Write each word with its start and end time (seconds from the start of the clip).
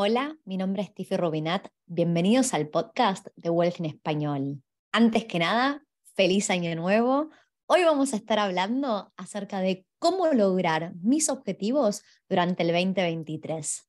Hola, 0.00 0.38
mi 0.44 0.56
nombre 0.56 0.82
es 0.82 0.94
Tiffy 0.94 1.16
Rubinat. 1.16 1.70
Bienvenidos 1.86 2.54
al 2.54 2.68
podcast 2.68 3.26
de 3.34 3.50
Wealth 3.50 3.80
en 3.80 3.86
Español. 3.86 4.62
Antes 4.92 5.24
que 5.24 5.40
nada, 5.40 5.84
feliz 6.14 6.50
año 6.50 6.72
nuevo. 6.76 7.30
Hoy 7.66 7.82
vamos 7.82 8.12
a 8.12 8.16
estar 8.16 8.38
hablando 8.38 9.12
acerca 9.16 9.58
de 9.58 9.88
cómo 9.98 10.28
lograr 10.28 10.94
mis 11.02 11.28
objetivos 11.28 12.04
durante 12.28 12.62
el 12.62 12.68
2023. 12.68 13.88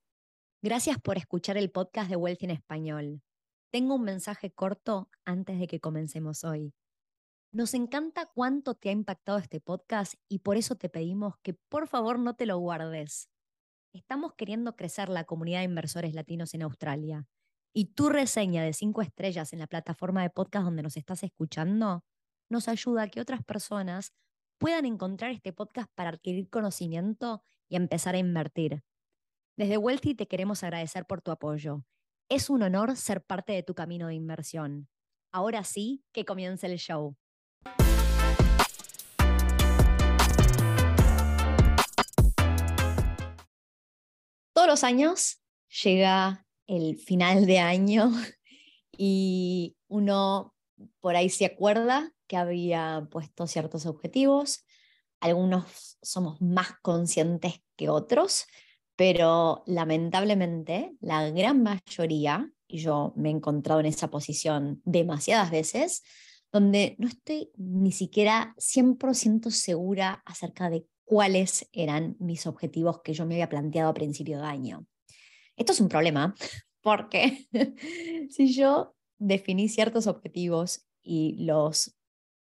Gracias 0.63 0.97
por 0.99 1.17
escuchar 1.17 1.57
el 1.57 1.69
podcast 1.69 2.09
de 2.09 2.15
Wealth 2.15 2.41
en 2.41 2.49
Español. 2.49 3.21
Tengo 3.69 3.93
un 3.93 4.01
mensaje 4.01 4.49
corto 4.49 5.11
antes 5.25 5.59
de 5.59 5.67
que 5.67 5.79
comencemos 5.79 6.43
hoy. 6.43 6.73
Nos 7.51 7.75
encanta 7.75 8.25
cuánto 8.33 8.73
te 8.73 8.89
ha 8.89 8.93
impactado 8.93 9.37
este 9.37 9.59
podcast 9.61 10.15
y 10.27 10.39
por 10.39 10.57
eso 10.57 10.73
te 10.73 10.89
pedimos 10.89 11.35
que 11.43 11.53
por 11.53 11.87
favor 11.87 12.17
no 12.17 12.35
te 12.35 12.47
lo 12.47 12.57
guardes 12.57 13.29
estamos 13.93 14.33
queriendo 14.35 14.75
crecer 14.75 15.09
la 15.09 15.23
comunidad 15.23 15.59
de 15.59 15.65
inversores 15.65 16.13
latinos 16.13 16.53
en 16.53 16.63
Australia 16.63 17.27
y 17.73 17.93
tu 17.93 18.09
reseña 18.09 18.63
de 18.63 18.73
cinco 18.73 19.01
estrellas 19.01 19.53
en 19.53 19.59
la 19.59 19.67
plataforma 19.67 20.21
de 20.21 20.29
podcast 20.29 20.65
donde 20.65 20.83
nos 20.83 20.97
estás 20.97 21.23
escuchando 21.23 22.03
nos 22.49 22.67
ayuda 22.67 23.03
a 23.03 23.07
que 23.07 23.21
otras 23.21 23.43
personas 23.43 24.13
puedan 24.57 24.85
encontrar 24.85 25.31
este 25.31 25.53
podcast 25.53 25.89
para 25.95 26.09
adquirir 26.09 26.49
conocimiento 26.49 27.43
y 27.69 27.75
empezar 27.75 28.15
a 28.15 28.19
invertir. 28.19 28.83
Desde 29.55 29.77
Wealthy 29.77 30.15
te 30.15 30.27
queremos 30.27 30.63
agradecer 30.63 31.05
por 31.05 31.21
tu 31.21 31.31
apoyo. 31.31 31.85
Es 32.29 32.49
un 32.49 32.63
honor 32.63 32.95
ser 32.95 33.23
parte 33.23 33.53
de 33.53 33.63
tu 33.63 33.75
camino 33.75 34.07
de 34.07 34.15
inversión. 34.15 34.89
Ahora 35.31 35.63
sí, 35.63 36.03
que 36.11 36.25
comience 36.25 36.65
el 36.65 36.77
show. 36.77 37.15
Todos 44.59 44.67
los 44.67 44.83
años 44.83 45.41
llega 45.83 46.45
el 46.67 46.97
final 46.97 47.45
de 47.45 47.59
año 47.59 48.11
y 48.91 49.77
uno 49.87 50.53
por 50.99 51.15
ahí 51.15 51.29
se 51.29 51.45
acuerda 51.45 52.11
que 52.27 52.35
había 52.35 53.07
puesto 53.09 53.47
ciertos 53.47 53.85
objetivos. 53.85 54.65
Algunos 55.21 55.97
somos 56.01 56.41
más 56.41 56.73
conscientes 56.81 57.63
que 57.77 57.87
otros, 57.87 58.47
pero 58.97 59.63
lamentablemente 59.65 60.91
la 60.99 61.29
gran 61.29 61.63
mayoría, 61.63 62.51
y 62.67 62.79
yo 62.79 63.13
me 63.15 63.29
he 63.29 63.31
encontrado 63.31 63.79
en 63.79 63.85
esa 63.85 64.09
posición 64.09 64.81
demasiadas 64.83 65.51
veces, 65.51 66.03
donde 66.51 66.97
no 66.99 67.07
estoy 67.07 67.49
ni 67.55 67.93
siquiera 67.93 68.53
100% 68.57 69.51
segura 69.51 70.21
acerca 70.25 70.69
de 70.69 70.85
cuáles 71.09 71.67
eran 71.73 72.15
mis 72.19 72.45
objetivos 72.45 73.01
que 73.01 73.15
yo 73.15 73.25
me 73.25 73.33
había 73.33 73.49
planteado 73.49 73.89
a 73.89 73.95
principio 73.95 74.37
de 74.37 74.45
año. 74.45 74.85
Esto 75.55 75.71
es 75.71 75.81
un 75.81 75.89
problema 75.89 76.35
porque 76.83 77.47
si 78.29 78.53
yo 78.53 78.93
definí 79.17 79.69
ciertos 79.69 80.05
objetivos 80.05 80.85
y 81.01 81.43
los 81.43 81.97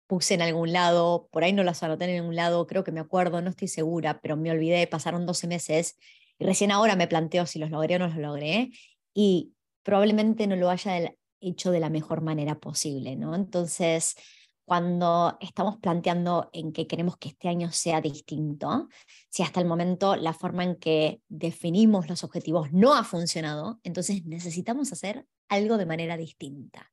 puse 0.07 0.33
en 0.33 0.41
algún 0.41 0.73
lado, 0.73 1.29
por 1.31 1.45
ahí 1.45 1.53
no 1.53 1.63
los 1.63 1.83
anoté 1.83 2.07
en 2.07 2.23
ningún 2.23 2.37
lado, 2.37 2.67
creo 2.67 2.85
que 2.85 2.91
me 2.93 3.01
acuerdo, 3.01 3.43
no 3.43 3.51
estoy 3.51 3.69
segura, 3.69 4.23
pero 4.23 4.39
me 4.39 4.51
olvidé, 4.51 4.87
pasaron 4.87 5.27
12 5.27 5.47
meses 5.47 5.99
y 6.39 6.47
recién 6.47 6.71
ahora 6.71 6.97
me 6.97 7.07
planteo 7.07 7.45
si 7.45 7.59
los 7.59 7.71
logré 7.71 7.97
o 7.97 7.99
no 7.99 8.07
los 8.07 8.17
logré 8.17 8.71
y 9.13 9.53
probablemente 9.83 10.47
no 10.47 10.57
lo 10.57 10.71
haya 10.71 11.15
hecho 11.43 11.71
de 11.71 11.81
la 11.81 11.91
mejor 11.91 12.23
manera 12.23 12.59
posible, 12.61 13.15
¿no? 13.17 13.35
Entonces, 13.35 14.17
cuando 14.65 15.37
estamos 15.41 15.77
planteando 15.79 16.49
en 16.53 16.73
que 16.73 16.87
queremos 16.87 17.17
que 17.19 17.29
este 17.29 17.49
año 17.49 17.71
sea 17.71 18.01
distinto, 18.01 18.89
si 19.29 19.43
hasta 19.43 19.61
el 19.61 19.67
momento 19.67 20.17
la 20.17 20.33
forma 20.33 20.65
en 20.65 20.77
que 20.77 21.21
definimos 21.29 22.09
los 22.09 22.25
objetivos 22.25 22.73
no 22.73 22.95
ha 22.95 23.05
funcionado, 23.05 23.81
entonces 23.83 24.25
necesitamos 24.25 24.93
hacer 24.93 25.27
algo 25.49 25.77
de 25.77 25.87
manera 25.87 26.17
distinta. 26.17 26.93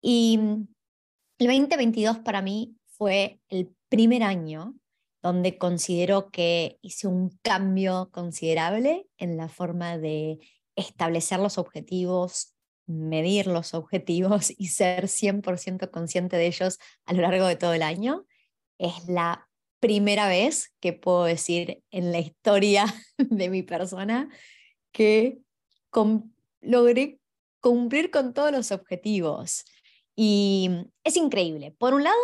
Y 0.00 0.38
el 1.38 1.46
2022 1.48 2.20
para 2.20 2.42
mí 2.42 2.76
fue 2.86 3.40
el 3.48 3.74
primer 3.88 4.22
año 4.22 4.74
donde 5.22 5.56
considero 5.56 6.30
que 6.30 6.78
hice 6.82 7.06
un 7.06 7.38
cambio 7.42 8.10
considerable 8.12 9.06
en 9.18 9.36
la 9.36 9.48
forma 9.48 9.96
de 9.98 10.40
establecer 10.76 11.38
los 11.38 11.58
objetivos, 11.58 12.51
medir 12.86 13.46
los 13.46 13.74
objetivos 13.74 14.52
y 14.56 14.68
ser 14.68 15.08
100% 15.08 15.90
consciente 15.90 16.36
de 16.36 16.46
ellos 16.46 16.78
a 17.04 17.12
lo 17.12 17.22
largo 17.22 17.46
de 17.46 17.56
todo 17.56 17.74
el 17.74 17.82
año. 17.82 18.26
Es 18.78 19.08
la 19.08 19.48
primera 19.80 20.28
vez 20.28 20.72
que 20.80 20.92
puedo 20.92 21.24
decir 21.24 21.82
en 21.90 22.12
la 22.12 22.20
historia 22.20 22.86
de 23.18 23.50
mi 23.50 23.62
persona 23.62 24.28
que 24.92 25.38
logré 26.60 27.18
cumplir 27.60 28.10
con 28.10 28.34
todos 28.34 28.52
los 28.52 28.72
objetivos. 28.72 29.64
Y 30.14 30.70
es 31.04 31.16
increíble. 31.16 31.74
Por 31.78 31.94
un 31.94 32.04
lado, 32.04 32.16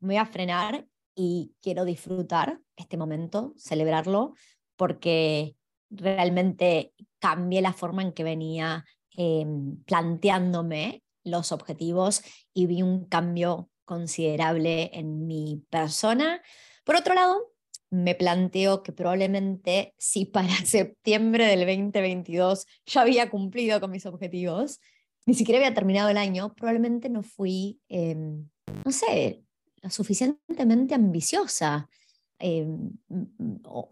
me 0.00 0.14
voy 0.14 0.16
a 0.16 0.26
frenar 0.26 0.86
y 1.14 1.54
quiero 1.62 1.84
disfrutar 1.84 2.60
este 2.76 2.96
momento, 2.96 3.54
celebrarlo, 3.56 4.34
porque 4.76 5.56
realmente 5.90 6.92
cambié 7.18 7.62
la 7.62 7.72
forma 7.72 8.02
en 8.02 8.12
que 8.12 8.24
venía 8.24 8.84
Em, 9.20 9.82
planteándome 9.82 11.02
los 11.24 11.50
objetivos 11.50 12.22
y 12.54 12.66
vi 12.66 12.82
un 12.82 13.04
cambio 13.06 13.68
considerable 13.84 14.92
en 14.92 15.26
mi 15.26 15.64
persona. 15.70 16.40
Por 16.84 16.94
otro 16.94 17.16
lado, 17.16 17.52
me 17.90 18.14
planteo 18.14 18.84
que 18.84 18.92
probablemente 18.92 19.92
si 19.98 20.24
para 20.24 20.46
septiembre 20.64 21.46
del 21.46 21.66
2022 21.66 22.64
ya 22.86 23.00
había 23.00 23.28
cumplido 23.28 23.80
con 23.80 23.90
mis 23.90 24.06
objetivos, 24.06 24.78
ni 25.26 25.34
siquiera 25.34 25.58
había 25.58 25.74
terminado 25.74 26.10
el 26.10 26.16
año, 26.16 26.54
probablemente 26.54 27.08
no 27.08 27.24
fui, 27.24 27.80
em, 27.88 28.48
no 28.84 28.92
sé, 28.92 29.42
lo 29.82 29.90
suficientemente 29.90 30.94
ambiciosa. 30.94 31.88
Eh, 32.40 32.68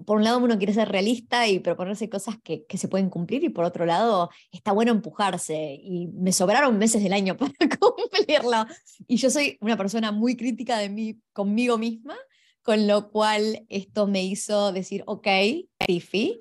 por 0.04 0.18
un 0.18 0.22
lado 0.22 0.38
uno 0.38 0.56
quiere 0.56 0.72
ser 0.72 0.88
realista 0.88 1.48
y 1.48 1.58
proponerse 1.58 2.08
cosas 2.08 2.36
que, 2.44 2.64
que, 2.64 2.78
se 2.78 2.86
pueden 2.86 3.10
cumplir 3.10 3.42
y 3.42 3.48
por 3.48 3.64
otro 3.64 3.86
lado 3.86 4.30
está 4.52 4.70
bueno 4.70 4.92
empujarse 4.92 5.80
y 5.82 6.06
me 6.14 6.30
sobraron 6.30 6.78
meses 6.78 7.02
del 7.02 7.12
año 7.12 7.36
para 7.38 7.52
cumplirlo 7.76 8.64
y 9.08 9.16
yo 9.16 9.30
soy 9.30 9.58
una 9.60 9.76
persona 9.76 10.12
muy 10.12 10.36
crítica 10.36 10.78
de 10.78 10.88
mí 10.88 11.18
conmigo 11.32 11.76
misma 11.76 12.14
con 12.62 12.86
lo 12.86 13.10
cual 13.10 13.66
esto 13.68 14.06
me 14.06 14.22
hizo 14.22 14.70
decir 14.70 15.02
ok 15.06 15.26
Tiffy 15.84 16.38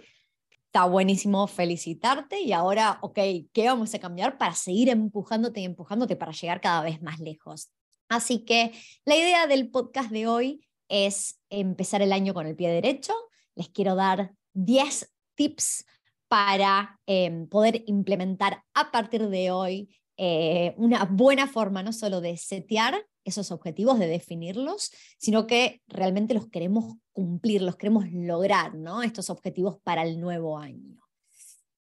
está 0.68 0.86
buenísimo 0.86 1.48
felicitarte 1.48 2.40
y 2.40 2.54
ahora 2.54 3.00
ok 3.02 3.20
¿qué 3.52 3.66
vamos 3.66 3.96
a 3.96 4.00
cambiar 4.00 4.38
para 4.38 4.54
seguir 4.54 4.90
empujándote 4.90 5.62
y 5.62 5.66
empujándote 5.66 6.16
para 6.16 6.34
llegar 6.34 6.62
cada 6.62 6.84
vez 6.84 7.02
más 7.02 7.20
lejos? 7.20 7.72
Así 8.10 8.46
que 8.46 8.74
la 9.06 9.16
idea 9.16 9.48
del 9.48 9.72
podcast 9.72 10.12
de 10.12 10.28
hoy 10.28 10.62
es 10.90 11.40
empezar 11.50 12.02
el 12.02 12.14
año 12.14 12.34
con 12.34 12.48
el 12.48 12.56
pie 12.56 12.70
derecho. 12.70 13.14
Les 13.56 13.70
quiero 13.70 13.96
dar 13.96 14.34
10 14.54 15.14
tips 15.36 15.86
para 16.28 17.00
em, 17.06 17.48
poder 17.48 17.84
implementar 17.88 18.64
a 18.74 18.92
partir 18.92 19.28
de 19.30 19.52
hoy 19.52 19.90
eh, 20.18 20.74
una 20.78 21.06
buena 21.06 21.48
forma 21.48 21.84
no 21.84 21.92
solo 21.92 22.22
de 22.22 22.38
setear 22.38 23.06
esos 23.26 23.52
objetivos, 23.52 24.00
de 24.00 24.08
definirlos, 24.08 24.92
sino 25.18 25.48
que 25.48 25.82
realmente 25.88 26.34
los 26.34 26.48
queremos 26.48 26.96
cumplir, 27.12 27.62
los 27.62 27.76
queremos 27.76 28.06
lograr, 28.12 28.76
¿no? 28.76 29.02
Estos 29.02 29.30
objetivos 29.30 29.80
para 29.84 30.04
el 30.04 30.20
nuevo 30.22 30.58
año. 30.58 31.02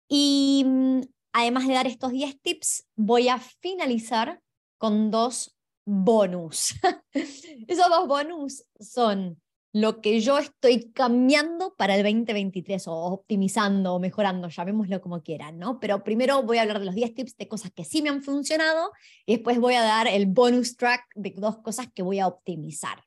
Y 0.09 0.65
mm, 0.67 1.01
además 1.33 1.69
de 1.69 1.75
dar 1.75 1.87
estos 1.87 2.11
10 2.11 2.41
tips, 2.41 2.89
voy 2.97 3.29
a 3.29 3.39
finalizar 3.39 4.41
con 4.77 5.11
dos 5.11 5.57
bonus. 5.85 6.75
Esos 7.13 7.89
dos 7.89 8.07
bonus 8.07 8.65
son 8.79 9.41
lo 9.73 10.01
que 10.01 10.21
yo 10.21 10.39
estoy 10.39 10.91
cambiando 10.93 11.77
para 11.77 11.95
el 11.95 12.03
2023 12.03 12.89
o 12.89 12.93
optimizando 12.93 13.95
o 13.95 14.01
mejorando, 14.01 14.49
llamémoslo 14.49 15.01
como 15.01 15.23
quieran, 15.23 15.59
¿no? 15.59 15.79
Pero 15.79 16.03
primero 16.03 16.43
voy 16.43 16.59
a 16.59 16.63
hablar 16.63 16.81
de 16.81 16.87
los 16.87 16.95
10 16.95 17.15
tips 17.15 17.37
de 17.37 17.49
cosas 17.49 17.71
que 17.71 17.85
sí 17.85 18.03
me 18.03 18.09
han 18.09 18.23
funcionado 18.23 18.91
y 19.27 19.35
después 19.37 19.61
voy 19.61 19.75
a 19.75 19.83
dar 19.83 20.09
el 20.09 20.27
bonus 20.27 20.77
track 20.77 21.07
de 21.15 21.35
dos 21.37 21.59
cosas 21.59 21.87
que 21.95 22.03
voy 22.03 22.19
a 22.19 22.27
optimizar. 22.27 23.05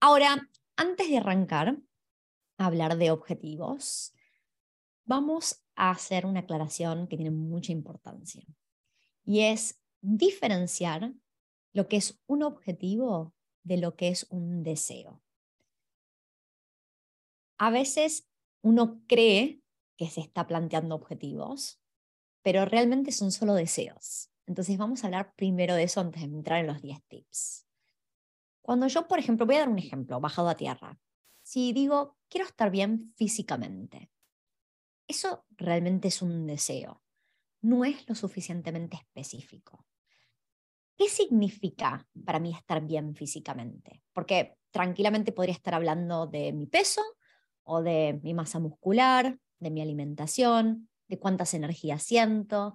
Ahora, 0.00 0.48
antes 0.76 1.08
de 1.08 1.18
arrancar 1.18 1.76
a 2.58 2.66
hablar 2.66 2.96
de 2.96 3.10
objetivos, 3.10 4.14
vamos 5.04 5.64
a 5.74 5.90
hacer 5.90 6.24
una 6.24 6.40
aclaración 6.40 7.08
que 7.08 7.16
tiene 7.16 7.32
mucha 7.32 7.72
importancia 7.72 8.44
y 9.24 9.40
es 9.40 9.80
diferenciar 10.00 11.12
lo 11.72 11.88
que 11.88 11.96
es 11.96 12.20
un 12.26 12.42
objetivo 12.42 13.34
de 13.62 13.76
lo 13.78 13.96
que 13.96 14.08
es 14.08 14.26
un 14.30 14.62
deseo. 14.62 15.22
A 17.58 17.70
veces 17.70 18.28
uno 18.62 19.02
cree 19.06 19.62
que 19.96 20.08
se 20.08 20.20
está 20.20 20.46
planteando 20.46 20.94
objetivos, 20.94 21.80
pero 22.42 22.64
realmente 22.64 23.12
son 23.12 23.30
solo 23.30 23.54
deseos. 23.54 24.30
Entonces 24.46 24.76
vamos 24.76 25.02
a 25.02 25.06
hablar 25.06 25.34
primero 25.36 25.74
de 25.74 25.84
eso 25.84 26.00
antes 26.00 26.22
de 26.22 26.28
entrar 26.28 26.60
en 26.60 26.66
los 26.66 26.82
10 26.82 27.02
tips. 27.08 27.66
Cuando 28.62 28.86
yo, 28.88 29.06
por 29.08 29.18
ejemplo, 29.18 29.46
voy 29.46 29.56
a 29.56 29.60
dar 29.60 29.68
un 29.68 29.78
ejemplo, 29.78 30.20
bajado 30.20 30.48
a 30.48 30.56
tierra. 30.56 31.00
Si 31.42 31.72
digo, 31.72 32.16
quiero 32.28 32.46
estar 32.46 32.70
bien 32.70 33.12
físicamente, 33.16 34.10
eso 35.08 35.44
realmente 35.50 36.08
es 36.08 36.22
un 36.22 36.46
deseo, 36.46 37.02
no 37.60 37.84
es 37.84 38.08
lo 38.08 38.14
suficientemente 38.14 38.96
específico. 38.96 39.84
¿Qué 41.02 41.08
significa 41.08 42.06
para 42.24 42.38
mí 42.38 42.54
estar 42.54 42.80
bien 42.80 43.16
físicamente? 43.16 44.00
Porque 44.12 44.54
tranquilamente 44.70 45.32
podría 45.32 45.56
estar 45.56 45.74
hablando 45.74 46.28
de 46.28 46.52
mi 46.52 46.68
peso 46.68 47.02
o 47.64 47.82
de 47.82 48.20
mi 48.22 48.34
masa 48.34 48.60
muscular, 48.60 49.36
de 49.58 49.70
mi 49.72 49.82
alimentación, 49.82 50.88
de 51.08 51.18
cuántas 51.18 51.54
energías 51.54 52.04
siento. 52.04 52.74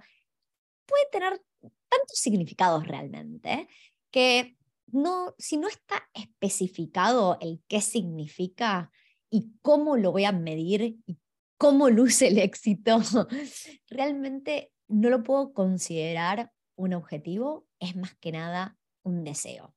Puede 0.86 1.06
tener 1.10 1.42
tantos 1.62 2.20
significados 2.20 2.86
realmente 2.86 3.70
que 4.12 4.58
no, 4.88 5.34
si 5.38 5.56
no 5.56 5.70
está 5.70 6.10
especificado 6.14 7.38
el 7.40 7.64
qué 7.70 7.80
significa 7.80 8.92
y 9.30 9.54
cómo 9.62 9.96
lo 9.96 10.12
voy 10.12 10.26
a 10.26 10.34
medir 10.34 10.98
y 11.06 11.18
cómo 11.58 11.90
luce 11.90 12.28
el 12.28 12.40
éxito, 12.40 13.00
realmente 13.88 14.74
no 14.90 15.10
lo 15.10 15.24
puedo 15.24 15.54
considerar 15.54 16.52
un 16.76 16.94
objetivo, 16.94 17.67
es 17.80 17.96
más 17.96 18.16
que 18.16 18.32
nada 18.32 18.78
un 19.04 19.24
deseo. 19.24 19.76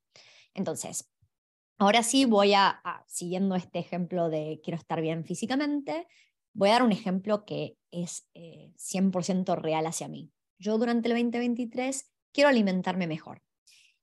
Entonces, 0.55 1.11
ahora 1.79 2.03
sí 2.03 2.25
voy 2.25 2.55
a, 2.55 2.83
siguiendo 3.07 3.55
este 3.55 3.79
ejemplo 3.79 4.29
de 4.29 4.61
quiero 4.63 4.79
estar 4.79 5.01
bien 5.01 5.25
físicamente, 5.25 6.07
voy 6.53 6.71
a 6.71 6.73
dar 6.73 6.83
un 6.83 6.93
ejemplo 6.93 7.45
que 7.45 7.77
es 7.91 8.29
100% 8.35 9.53
eh, 9.53 9.57
real 9.57 9.87
hacia 9.87 10.09
mí. 10.09 10.31
Yo 10.59 10.77
durante 10.79 11.09
el 11.09 11.15
2023 11.15 12.11
quiero 12.33 12.51
alimentarme 12.51 13.07
mejor. 13.07 13.43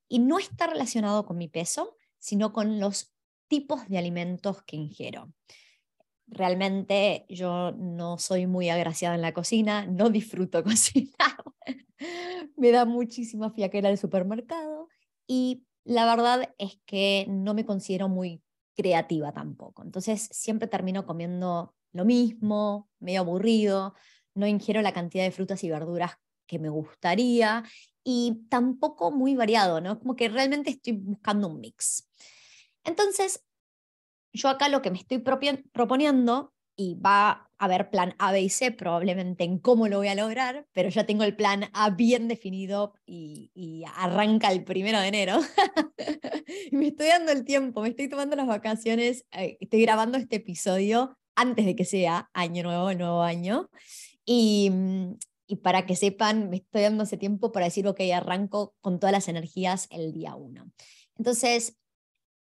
Y 0.08 0.20
no 0.20 0.40
está 0.40 0.68
relacionado 0.68 1.26
con 1.26 1.38
mi 1.38 1.50
peso, 1.50 1.96
sino 2.18 2.54
con 2.54 2.80
los 2.80 3.14
tipos 3.48 3.88
de 3.88 3.98
alimentos 3.98 4.64
que 4.64 4.76
ingiero. 4.76 5.34
Realmente 6.28 7.26
yo 7.30 7.72
no 7.74 8.18
soy 8.18 8.48
muy 8.48 8.70
agraciada 8.70 9.16
en 9.16 9.22
la 9.22 9.34
cocina, 9.34 9.86
no 9.86 10.10
disfruto 10.10 10.64
cocinar, 10.64 11.37
me 12.58 12.72
da 12.72 12.86
muchísima 12.86 13.52
fiaquera 13.52 13.90
el 13.90 13.98
supermercado 13.98 14.90
y 15.28 15.66
la 15.84 16.06
verdad 16.06 16.54
es 16.58 16.80
que 16.86 17.26
no 17.30 17.54
me 17.54 17.66
considero 17.66 18.10
muy 18.10 18.42
creativa 18.76 19.32
tampoco. 19.32 19.84
Entonces 19.84 20.30
siempre 20.32 20.68
termino 20.68 21.06
comiendo 21.06 21.74
lo 21.94 22.06
mismo, 22.06 22.90
medio 23.00 23.22
aburrido, 23.22 23.96
no 24.36 24.48
ingiero 24.48 24.82
la 24.82 24.94
cantidad 24.94 25.24
de 25.24 25.32
frutas 25.32 25.64
y 25.64 25.70
verduras 25.70 26.12
que 26.46 26.60
me 26.60 26.70
gustaría 26.70 27.64
y 28.04 28.46
tampoco 28.50 29.12
muy 29.12 29.36
variado, 29.36 29.82
¿no? 29.82 30.00
Como 30.00 30.16
que 30.16 30.30
realmente 30.30 30.70
estoy 30.70 30.94
buscando 30.94 31.48
un 31.48 31.60
mix. 31.60 32.10
Entonces, 32.84 33.44
yo 34.32 34.50
acá 34.50 34.70
lo 34.70 34.82
que 34.82 34.92
me 34.92 35.00
estoy 35.00 35.18
proponiendo, 35.20 36.54
y 36.78 36.96
va 36.96 37.47
haber 37.58 37.90
plan 37.90 38.16
A, 38.20 38.32
B 38.32 38.42
y 38.42 38.50
C 38.50 38.72
probablemente 38.72 39.44
en 39.44 39.60
cómo 39.60 39.88
lo 39.88 39.98
voy 39.98 40.08
a 40.08 40.16
lograr, 40.16 40.66
pero 40.74 40.90
ya 40.90 41.06
tengo 41.06 41.24
el 41.24 41.36
plan 41.36 41.66
A 41.74 41.90
bien 41.92 42.28
definido 42.28 42.94
y, 43.06 43.84
arranca 43.96 44.52
el 44.52 44.64
primero 44.64 45.00
de 45.00 45.08
enero. 45.08 45.40
y 46.72 46.76
me 46.76 46.88
estoy 46.88 47.08
dando 47.08 47.32
el 47.32 47.46
tiempo, 47.46 47.82
me 47.82 47.90
estoy 47.90 48.10
tomando 48.10 48.36
las 48.36 48.48
vacaciones, 48.48 49.26
eh, 49.32 49.58
estoy 49.60 49.82
grabando 49.82 50.18
este 50.18 50.38
episodio 50.38 51.18
antes 51.36 51.66
de 51.66 51.76
que 51.76 51.86
sea 51.86 52.30
año 52.34 52.64
nuevo, 52.64 52.94
nuevo 52.94 53.22
año. 53.22 53.70
Y, 54.26 54.70
mm, 54.72 55.18
y 55.48 55.56
para 55.58 55.86
que 55.86 55.96
sepan, 55.96 56.50
me 56.50 56.58
estoy 56.58 56.82
dando 56.82 57.06
ese 57.06 57.18
tiempo 57.18 57.52
para 57.52 57.66
decir, 57.68 57.88
ok, 57.88 58.02
arranco 58.14 58.76
con 58.82 59.00
todas 59.00 59.14
las 59.14 59.28
energías 59.30 59.88
el 59.90 60.12
día 60.12 60.36
uno. 60.36 60.70
Entonces, 61.18 61.78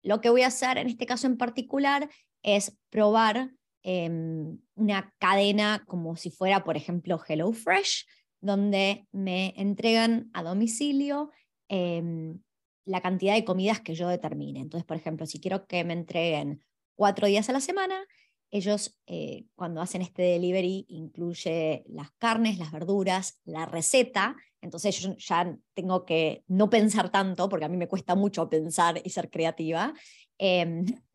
lo 0.03 0.21
que 0.21 0.31
voy 0.31 0.43
a 0.43 0.49
hacer 0.49 0.79
en 0.79 0.89
este 0.89 1.07
caso 1.07 1.27
en 1.27 1.37
particular 1.37 2.11
es 2.43 2.77
probar 2.91 3.53
em, 3.89 4.59
una 4.75 5.15
cadena 5.21 5.85
como 5.87 6.17
si 6.17 6.33
fuera, 6.33 6.65
por 6.65 6.77
ejemplo, 6.77 7.21
HelloFresh, 7.25 8.05
donde 8.41 9.07
me 9.13 9.55
entregan 9.57 10.29
a 10.33 10.43
domicilio 10.43 11.31
em, 11.69 12.41
la 12.85 13.01
cantidad 13.01 13.35
de 13.35 13.45
comidas 13.45 13.81
que 13.81 13.95
yo 13.95 14.09
determine. 14.09 14.59
Entonces, 14.59 14.85
por 14.85 14.97
ejemplo, 14.97 15.25
si 15.25 15.39
quiero 15.39 15.69
que 15.69 15.85
me 15.85 15.93
entreguen 15.93 16.65
cuatro 16.97 17.29
días 17.29 17.49
a 17.49 17.53
la 17.53 17.61
semana, 17.61 18.05
ellos 18.51 18.99
eh, 19.07 19.45
cuando 19.55 19.81
hacen 19.81 20.03
este 20.03 20.23
delivery 20.23 20.87
incluye 20.89 21.85
las 21.87 22.11
carnes, 22.19 22.59
las 22.59 22.73
verduras, 22.73 23.41
la 23.45 23.67
receta, 23.67 24.35
entonces 24.61 24.99
yo 24.99 25.15
ya 25.17 25.57
tengo 25.75 26.05
que 26.05 26.43
no 26.49 26.69
pensar 26.71 27.11
tanto, 27.11 27.49
porque 27.49 27.67
a 27.67 27.69
mí 27.69 27.77
me 27.77 27.87
cuesta 27.87 28.17
mucho 28.17 28.49
pensar 28.49 29.01
y 29.05 29.11
ser 29.11 29.31
creativa. 29.31 29.95
Em, 30.39 30.85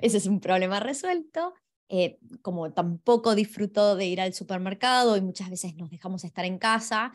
ese 0.00 0.18
es 0.18 0.26
un 0.26 0.38
problema 0.38 0.78
resuelto. 0.78 1.54
Eh, 1.88 2.18
como 2.40 2.72
tampoco 2.72 3.34
disfruto 3.34 3.94
de 3.94 4.06
ir 4.06 4.20
al 4.20 4.32
supermercado 4.32 5.16
y 5.16 5.20
muchas 5.20 5.50
veces 5.50 5.76
nos 5.76 5.90
dejamos 5.90 6.24
estar 6.24 6.44
en 6.44 6.58
casa. 6.58 7.12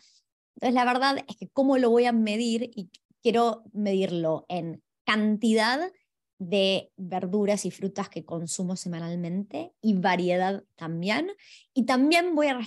Entonces 0.56 0.76
la 0.76 0.86
verdad 0.86 1.18
es 1.28 1.36
que 1.38 1.50
cómo 1.50 1.78
lo 1.78 1.90
voy 1.90 2.06
a 2.06 2.12
medir 2.12 2.70
y 2.76 2.90
quiero 3.22 3.64
medirlo 3.74 4.46
en 4.48 4.84
cantidad 5.06 5.92
de 6.40 6.92
verduras 6.96 7.66
y 7.66 7.72
frutas 7.72 8.10
que 8.10 8.26
consumo 8.26 8.76
semanalmente 8.76 9.74
y 9.82 9.96
variedad 9.96 10.64
también. 10.76 11.32
Y 11.74 11.86
también 11.86 12.36
voy 12.36 12.48
a 12.48 12.60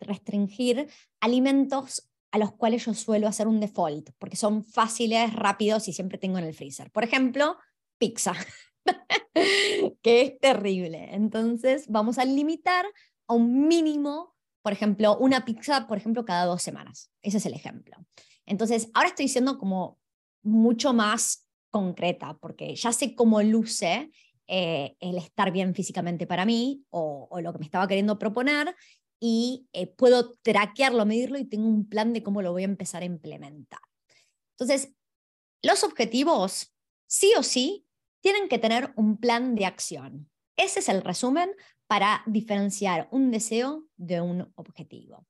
restringir 0.00 0.88
alimentos 1.20 2.08
a 2.30 2.38
los 2.38 2.52
cuales 2.52 2.84
yo 2.84 2.94
suelo 2.94 3.26
hacer 3.26 3.48
un 3.48 3.60
default, 3.60 4.10
porque 4.18 4.36
son 4.36 4.64
fáciles, 4.64 5.32
rápidos 5.34 5.88
y 5.88 5.92
siempre 5.92 6.18
tengo 6.18 6.38
en 6.38 6.44
el 6.44 6.54
freezer. 6.54 6.90
Por 6.90 7.04
ejemplo, 7.04 7.56
pizza, 7.98 8.34
que 10.02 10.22
es 10.22 10.38
terrible. 10.40 11.14
Entonces 11.14 11.86
vamos 11.88 12.18
a 12.18 12.24
limitar 12.24 12.86
a 13.26 13.34
un 13.34 13.68
mínimo, 13.68 14.34
por 14.62 14.72
ejemplo, 14.72 15.16
una 15.18 15.44
pizza, 15.44 15.86
por 15.86 15.98
ejemplo, 15.98 16.24
cada 16.24 16.44
dos 16.44 16.62
semanas. 16.62 17.10
Ese 17.22 17.38
es 17.38 17.46
el 17.46 17.54
ejemplo. 17.54 17.96
Entonces, 18.46 18.90
ahora 18.94 19.08
estoy 19.08 19.26
diciendo 19.26 19.58
como 19.58 19.98
mucho 20.42 20.92
más 20.92 21.46
concreta, 21.70 22.38
porque 22.40 22.74
ya 22.74 22.92
sé 22.92 23.14
cómo 23.14 23.42
luce 23.42 24.10
eh, 24.46 24.96
el 25.00 25.18
estar 25.18 25.52
bien 25.52 25.74
físicamente 25.74 26.26
para 26.26 26.46
mí 26.46 26.82
o, 26.90 27.28
lo 27.42 27.52
que 27.52 27.58
me 27.58 27.66
estaba 27.66 27.86
queriendo 27.86 28.18
proponer 28.18 28.74
y 29.20 29.68
eh, 29.74 29.86
puedo 29.86 30.34
traquearlo, 30.42 31.04
medirlo 31.04 31.38
y 31.38 31.44
tengo 31.44 31.68
un 31.68 31.86
plan 31.88 32.14
de 32.14 32.22
cómo 32.22 32.40
lo 32.40 32.52
voy 32.52 32.62
a 32.62 32.66
empezar 32.66 33.02
a 33.02 33.06
implementar. 33.06 33.80
Entonces, 34.52 34.94
los 35.62 35.84
objetivos, 35.84 36.74
sí 37.06 37.32
o 37.36 37.42
sí, 37.42 37.86
tienen 38.20 38.48
que 38.48 38.58
tener 38.58 38.92
un 38.96 39.18
plan 39.18 39.54
de 39.54 39.66
acción. 39.66 40.30
Ese 40.56 40.80
es 40.80 40.88
el 40.88 41.02
resumen 41.02 41.50
para 41.86 42.22
diferenciar 42.26 43.08
un 43.10 43.30
deseo 43.30 43.84
de 43.96 44.20
un 44.20 44.52
objetivo. 44.56 45.26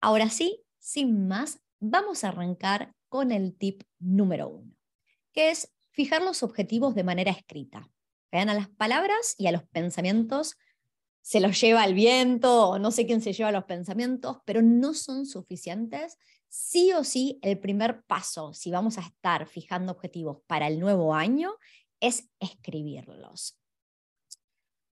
Ahora 0.00 0.28
sí, 0.28 0.62
sin 0.78 1.28
más, 1.28 1.60
vamos 1.78 2.24
a 2.24 2.28
arrancar 2.28 2.94
con 3.08 3.32
el 3.32 3.56
tip 3.56 3.82
número 3.98 4.48
uno 4.48 4.80
que 5.32 5.50
es 5.50 5.72
fijar 5.90 6.22
los 6.22 6.42
objetivos 6.42 6.94
de 6.94 7.04
manera 7.04 7.30
escrita. 7.30 7.90
Vean 8.32 8.48
a 8.48 8.54
las 8.54 8.68
palabras 8.68 9.34
y 9.38 9.46
a 9.46 9.52
los 9.52 9.64
pensamientos 9.64 10.56
se 11.22 11.40
los 11.40 11.60
lleva 11.60 11.84
el 11.84 11.94
viento 11.94 12.70
o 12.70 12.78
no 12.78 12.90
sé 12.90 13.06
quién 13.06 13.20
se 13.20 13.32
lleva 13.32 13.52
los 13.52 13.64
pensamientos, 13.64 14.38
pero 14.44 14.62
no 14.62 14.94
son 14.94 15.26
suficientes. 15.26 16.16
Sí 16.48 16.92
o 16.92 17.04
sí, 17.04 17.38
el 17.42 17.58
primer 17.58 18.02
paso, 18.04 18.54
si 18.54 18.70
vamos 18.70 18.98
a 18.98 19.02
estar 19.02 19.46
fijando 19.46 19.92
objetivos 19.92 20.38
para 20.46 20.66
el 20.66 20.80
nuevo 20.80 21.14
año, 21.14 21.52
es 22.00 22.28
escribirlos. 22.40 23.58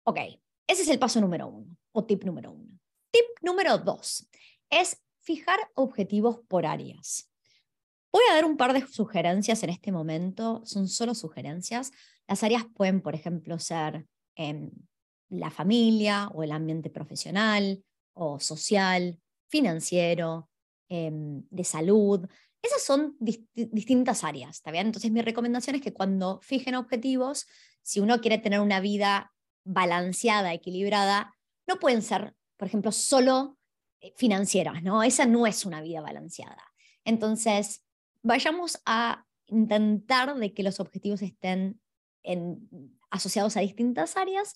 Ok, 0.04 0.18
ese 0.66 0.82
es 0.82 0.88
el 0.88 0.98
paso 0.98 1.20
número 1.20 1.48
uno 1.48 1.76
o 1.92 2.04
tip 2.04 2.24
número 2.24 2.52
uno. 2.52 2.78
Tip 3.10 3.24
número 3.42 3.78
dos 3.78 4.28
es 4.70 5.02
fijar 5.20 5.58
objetivos 5.74 6.40
por 6.48 6.66
áreas. 6.66 7.30
Voy 8.12 8.22
a 8.30 8.34
dar 8.34 8.44
un 8.44 8.56
par 8.56 8.72
de 8.72 8.86
sugerencias 8.86 9.62
en 9.62 9.70
este 9.70 9.92
momento, 9.92 10.62
son 10.64 10.88
solo 10.88 11.14
sugerencias. 11.14 11.92
Las 12.26 12.42
áreas 12.42 12.64
pueden, 12.74 13.00
por 13.00 13.14
ejemplo, 13.14 13.58
ser 13.58 14.06
en 14.36 14.72
la 15.28 15.50
familia 15.50 16.28
o 16.28 16.42
el 16.42 16.52
ambiente 16.52 16.90
profesional 16.90 17.82
o 18.14 18.40
social, 18.40 19.20
financiero, 19.48 20.48
em, 20.88 21.42
de 21.50 21.64
salud. 21.64 22.26
Esas 22.66 22.82
son 22.82 23.16
distintas 23.20 24.24
áreas, 24.24 24.56
¿está 24.56 24.72
bien? 24.72 24.86
Entonces 24.86 25.12
mi 25.12 25.22
recomendación 25.22 25.76
es 25.76 25.82
que 25.82 25.92
cuando 25.92 26.40
fijen 26.42 26.74
objetivos, 26.74 27.46
si 27.82 28.00
uno 28.00 28.20
quiere 28.20 28.38
tener 28.38 28.58
una 28.58 28.80
vida 28.80 29.32
balanceada, 29.64 30.52
equilibrada, 30.52 31.34
no 31.68 31.78
pueden 31.78 32.02
ser, 32.02 32.34
por 32.56 32.66
ejemplo, 32.66 32.90
solo 32.90 33.56
eh, 34.00 34.12
financieras, 34.16 34.82
¿no? 34.82 35.04
Esa 35.04 35.26
no 35.26 35.46
es 35.46 35.64
una 35.64 35.80
vida 35.80 36.00
balanceada. 36.00 36.72
Entonces, 37.04 37.84
vayamos 38.22 38.80
a 38.84 39.24
intentar 39.46 40.34
de 40.34 40.52
que 40.52 40.64
los 40.64 40.80
objetivos 40.80 41.22
estén 41.22 41.80
asociados 43.10 43.56
a 43.56 43.60
distintas 43.60 44.16
áreas 44.16 44.54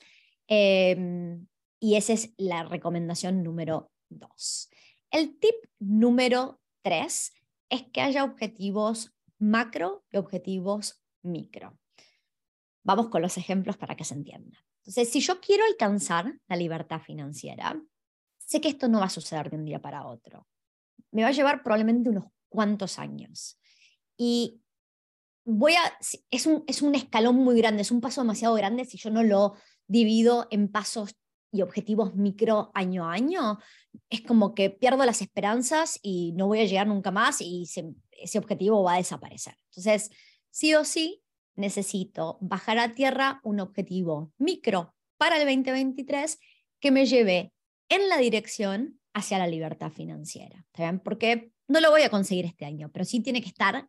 em, 0.48 1.46
y 1.78 1.94
esa 1.94 2.12
es 2.12 2.34
la 2.36 2.64
recomendación 2.64 3.44
número 3.44 3.92
dos. 4.08 4.68
El 5.12 5.38
tip 5.38 5.54
número 5.78 6.60
tres 6.82 7.32
es 7.70 7.84
que 7.84 8.02
haya 8.02 8.24
objetivos 8.24 9.14
macro 9.38 10.04
y 10.12 10.18
objetivos 10.18 11.02
micro. 11.22 11.78
Vamos 12.82 13.08
con 13.08 13.22
los 13.22 13.38
ejemplos 13.38 13.76
para 13.76 13.96
que 13.96 14.04
se 14.04 14.14
entienda. 14.14 14.58
Entonces, 14.80 15.10
si 15.10 15.20
yo 15.20 15.40
quiero 15.40 15.64
alcanzar 15.64 16.38
la 16.48 16.56
libertad 16.56 17.00
financiera, 17.00 17.80
sé 18.38 18.60
que 18.60 18.68
esto 18.68 18.88
no 18.88 18.98
va 18.98 19.06
a 19.06 19.10
suceder 19.10 19.50
de 19.50 19.56
un 19.56 19.64
día 19.64 19.80
para 19.80 20.06
otro. 20.06 20.46
Me 21.12 21.22
va 21.22 21.28
a 21.28 21.32
llevar 21.32 21.62
probablemente 21.62 22.10
unos 22.10 22.24
cuantos 22.48 22.98
años. 22.98 23.58
Y 24.16 24.60
voy 25.44 25.74
a, 25.74 25.98
es 26.30 26.46
un, 26.46 26.64
es 26.66 26.82
un 26.82 26.94
escalón 26.94 27.36
muy 27.36 27.56
grande, 27.56 27.82
es 27.82 27.90
un 27.90 28.00
paso 28.00 28.22
demasiado 28.22 28.54
grande 28.54 28.84
si 28.84 28.98
yo 28.98 29.10
no 29.10 29.22
lo 29.22 29.54
divido 29.86 30.48
en 30.50 30.68
pasos 30.68 31.16
y 31.52 31.62
objetivos 31.62 32.14
micro 32.14 32.70
año 32.74 33.04
a 33.08 33.12
año, 33.12 33.58
es 34.08 34.20
como 34.22 34.54
que 34.54 34.70
pierdo 34.70 35.04
las 35.04 35.20
esperanzas 35.20 35.98
y 36.02 36.32
no 36.32 36.46
voy 36.46 36.60
a 36.60 36.64
llegar 36.64 36.86
nunca 36.86 37.10
más 37.10 37.40
y 37.40 37.64
ese 37.64 38.38
objetivo 38.38 38.82
va 38.82 38.94
a 38.94 38.98
desaparecer. 38.98 39.56
Entonces, 39.70 40.10
sí 40.50 40.74
o 40.74 40.84
sí, 40.84 41.22
necesito 41.56 42.38
bajar 42.40 42.78
a 42.78 42.94
tierra 42.94 43.40
un 43.42 43.60
objetivo 43.60 44.32
micro 44.38 44.94
para 45.18 45.36
el 45.36 45.46
2023 45.46 46.38
que 46.78 46.90
me 46.90 47.04
lleve 47.06 47.52
en 47.88 48.08
la 48.08 48.18
dirección 48.18 49.00
hacia 49.12 49.38
la 49.38 49.48
libertad 49.48 49.90
financiera. 49.90 50.64
Porque 51.02 51.52
no 51.66 51.80
lo 51.80 51.90
voy 51.90 52.02
a 52.02 52.10
conseguir 52.10 52.44
este 52.44 52.64
año, 52.64 52.90
pero 52.92 53.04
sí 53.04 53.20
tiene 53.20 53.42
que 53.42 53.48
estar 53.48 53.88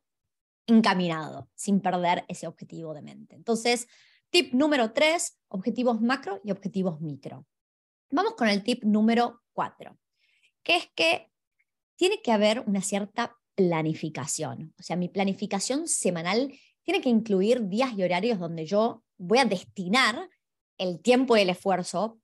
encaminado 0.65 1.49
sin 1.55 1.79
perder 1.79 2.25
ese 2.27 2.47
objetivo 2.47 2.93
de 2.93 3.01
mente. 3.01 3.35
Entonces, 3.35 3.87
tip 4.31 4.53
número 4.53 4.93
tres, 4.93 5.37
objetivos 5.49 6.01
macro 6.01 6.39
y 6.43 6.51
objetivos 6.51 7.01
micro. 7.01 7.45
Vamos 8.09 8.33
con 8.35 8.47
el 8.47 8.63
tip 8.63 8.83
número 8.83 9.41
cuatro, 9.53 9.97
que 10.63 10.77
es 10.77 10.87
que 10.95 11.31
tiene 11.97 12.21
que 12.21 12.31
haber 12.31 12.61
una 12.61 12.81
cierta 12.81 13.37
planificación. 13.55 14.73
O 14.79 14.83
sea, 14.83 14.95
mi 14.95 15.09
planificación 15.09 15.87
semanal 15.87 16.51
tiene 16.83 17.01
que 17.01 17.09
incluir 17.09 17.67
días 17.67 17.93
y 17.95 18.03
horarios 18.03 18.39
donde 18.39 18.65
yo 18.65 19.03
voy 19.17 19.37
a 19.37 19.45
destinar 19.45 20.29
el 20.77 21.01
tiempo 21.01 21.37
y 21.37 21.41
el 21.41 21.49
esfuerzo 21.49 22.19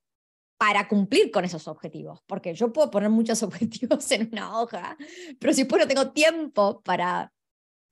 para 0.57 0.87
cumplir 0.87 1.29
con 1.29 1.45
esos 1.45 1.67
objetivos, 1.67 2.21
porque 2.25 2.55
yo 2.55 2.73
puedo 2.73 2.89
poner 2.89 3.09
muchos 3.09 3.43
objetivos 3.43 4.09
en 4.11 4.29
una 4.31 4.59
hoja, 4.59 4.97
pero 5.39 5.53
si 5.53 5.61
después 5.61 5.81
no 5.81 5.87
tengo 5.87 6.11
tiempo 6.11 6.81
para 6.81 7.31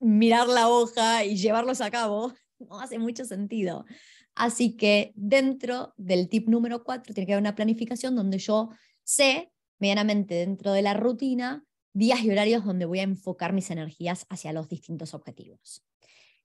mirar 0.00 0.48
la 0.48 0.68
hoja 0.68 1.24
y 1.24 1.36
llevarlos 1.36 1.80
a 1.80 1.90
cabo, 1.90 2.34
no 2.58 2.80
hace 2.80 2.98
mucho 2.98 3.24
sentido. 3.24 3.84
Así 4.34 4.76
que 4.76 5.12
dentro 5.14 5.94
del 5.96 6.28
tip 6.28 6.48
número 6.48 6.84
4 6.84 7.14
tiene 7.14 7.26
que 7.26 7.32
haber 7.32 7.42
una 7.42 7.54
planificación 7.54 8.16
donde 8.16 8.38
yo 8.38 8.70
sé 9.02 9.52
medianamente 9.78 10.34
dentro 10.34 10.72
de 10.72 10.82
la 10.82 10.94
rutina 10.94 11.64
días 11.92 12.22
y 12.22 12.30
horarios 12.30 12.64
donde 12.64 12.84
voy 12.84 12.98
a 12.98 13.04
enfocar 13.04 13.54
mis 13.54 13.70
energías 13.70 14.26
hacia 14.28 14.52
los 14.52 14.68
distintos 14.68 15.14
objetivos. 15.14 15.82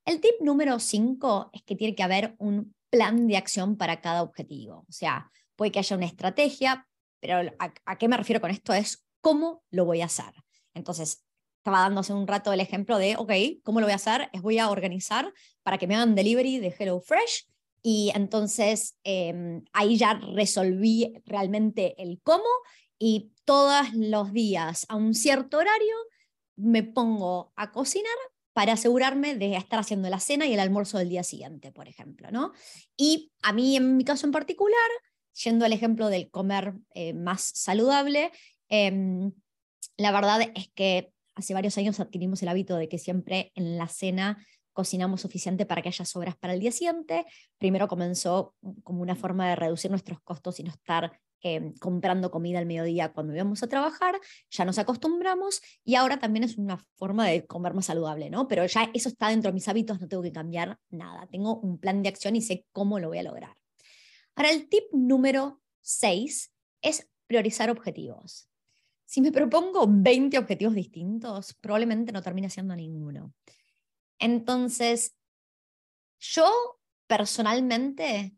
El 0.06 0.22
tip 0.22 0.36
número 0.40 0.80
5 0.80 1.50
es 1.54 1.62
que 1.64 1.76
tiene 1.76 1.94
que 1.94 2.04
haber 2.04 2.36
un 2.40 2.74
plan 2.90 3.28
de 3.28 3.36
acción 3.36 3.76
para 3.76 4.00
cada 4.00 4.24
objetivo. 4.24 4.86
O 4.88 4.92
sea, 4.92 5.30
puede 5.58 5.72
que 5.72 5.80
haya 5.80 5.98
una 5.98 6.06
estrategia, 6.06 6.88
pero 7.20 7.52
a, 7.60 7.98
qué 7.98 8.08
me 8.08 8.18
refiero 8.18 8.40
con 8.40 8.50
esto 8.50 8.74
es 8.74 9.06
cómo 9.20 9.64
lo 9.70 9.84
voy 9.84 10.02
a 10.02 10.06
hacer. 10.06 10.34
Entonces, 10.74 11.26
estaba 11.62 11.82
dándose 11.82 12.12
un 12.12 12.26
rato 12.26 12.52
el 12.52 12.60
ejemplo 12.60 12.98
de, 12.98 13.16
ok, 13.18 13.32
¿cómo 13.64 13.80
lo 13.80 13.86
voy 13.86 13.94
a 13.94 13.98
hacer? 13.98 14.30
Es 14.34 14.42
voy 14.42 14.58
a 14.58 14.72
organizar 14.72 15.32
para 15.62 15.78
que 15.78 15.86
me 15.86 15.94
hagan 15.94 16.16
delivery 16.16 16.58
de 16.58 16.72
HelloFresh 16.72 17.46
y 17.84 18.12
entonces 18.16 18.98
em, 19.04 19.64
ahí 19.72 19.96
ya 19.96 20.16
resolví 20.16 21.14
realmente 21.24 22.02
el 22.02 22.20
cómo 22.24 22.50
y 22.98 23.32
todos 23.46 23.94
los 23.94 24.34
días 24.34 24.88
a 24.90 24.96
un 24.96 25.14
cierto 25.14 25.60
horario 25.60 25.96
me 26.56 26.82
pongo 26.82 27.54
a 27.56 27.72
cocinar 27.72 28.12
para 28.54 28.74
asegurarme 28.74 29.36
de 29.36 29.56
estar 29.56 29.80
haciendo 29.80 30.10
la 30.10 30.20
cena 30.20 30.48
y 30.48 30.54
el 30.54 30.60
almuerzo 30.60 30.98
del 30.98 31.10
día 31.10 31.24
siguiente, 31.24 31.72
por 31.72 31.88
ejemplo, 31.88 32.32
¿no? 32.32 32.54
Y 32.98 33.32
a 33.44 33.54
mí, 33.54 33.78
en 33.78 33.98
mi 33.98 34.04
caso 34.04 34.26
en 34.26 34.32
particular, 34.32 34.90
yendo 35.44 35.64
al 35.64 35.74
ejemplo 35.74 36.10
del 36.10 36.32
comer 36.32 36.74
eh, 36.96 37.14
más 37.14 37.44
saludable, 37.54 38.32
em, 38.68 39.32
la 39.98 40.12
verdad 40.12 40.42
es 40.56 40.70
que 40.74 41.14
hace 41.36 41.54
varios 41.54 41.78
años 41.78 42.00
adquirimos 42.00 42.42
el 42.42 42.50
hábito 42.50 42.76
de 42.78 42.90
que 42.90 42.98
siempre 42.98 43.52
en 43.56 43.78
la 43.78 43.88
cena 43.88 44.46
cocinamos 44.74 45.22
suficiente 45.22 45.66
para 45.66 45.82
que 45.82 45.90
haya 45.90 46.06
sobras 46.06 46.36
para 46.38 46.54
el 46.54 46.60
día 46.60 46.72
siguiente. 46.72 47.26
Primero 47.58 47.88
comenzó 47.88 48.56
como 48.84 49.02
una 49.02 49.16
forma 49.16 49.50
de 49.50 49.56
reducir 49.56 49.92
nuestros 49.92 50.22
costos 50.22 50.60
y 50.60 50.64
no 50.64 50.72
estar 50.72 51.20
em, 51.42 51.74
comprando 51.80 52.30
comida 52.30 52.60
al 52.60 52.66
mediodía 52.66 53.12
cuando 53.14 53.34
íbamos 53.34 53.64
a 53.64 53.68
trabajar, 53.68 54.20
ya 54.50 54.64
nos 54.64 54.78
acostumbramos 54.78 55.62
y 55.84 55.96
ahora 55.96 56.20
también 56.20 56.44
es 56.44 56.58
una 56.58 56.78
forma 56.96 57.28
de 57.28 57.46
comer 57.48 57.74
más 57.74 57.88
saludable, 57.88 58.30
¿no? 58.30 58.48
Pero 58.48 58.66
ya 58.66 58.92
eso 58.94 59.10
está 59.10 59.30
dentro 59.30 59.50
de 59.50 59.56
mis 59.56 59.68
hábitos, 59.68 60.00
no 60.00 60.08
tengo 60.08 60.24
que 60.24 60.32
cambiar 60.32 60.78
nada. 60.90 61.28
Tengo 61.32 61.60
un 61.60 61.80
plan 61.80 62.04
de 62.04 62.10
acción 62.10 62.36
y 62.36 62.42
sé 62.42 62.66
cómo 62.72 63.00
lo 63.00 63.08
voy 63.08 63.18
a 63.18 63.24
lograr. 63.24 63.58
Ahora, 64.36 64.52
el 64.52 64.70
tip 64.70 64.84
número 64.94 65.62
6 65.82 66.54
es 66.82 67.10
priorizar 67.28 67.70
objetivos. 67.70 68.51
Si 69.12 69.20
me 69.20 69.34
propongo 69.34 69.88
20 69.90 70.38
objetivos 70.38 70.74
distintos, 70.74 71.54
probablemente 71.56 72.14
no 72.14 72.22
termine 72.22 72.48
haciendo 72.48 72.74
ninguno. 72.78 73.34
Entonces, 74.18 75.18
yo 76.18 76.50
personalmente 77.08 78.34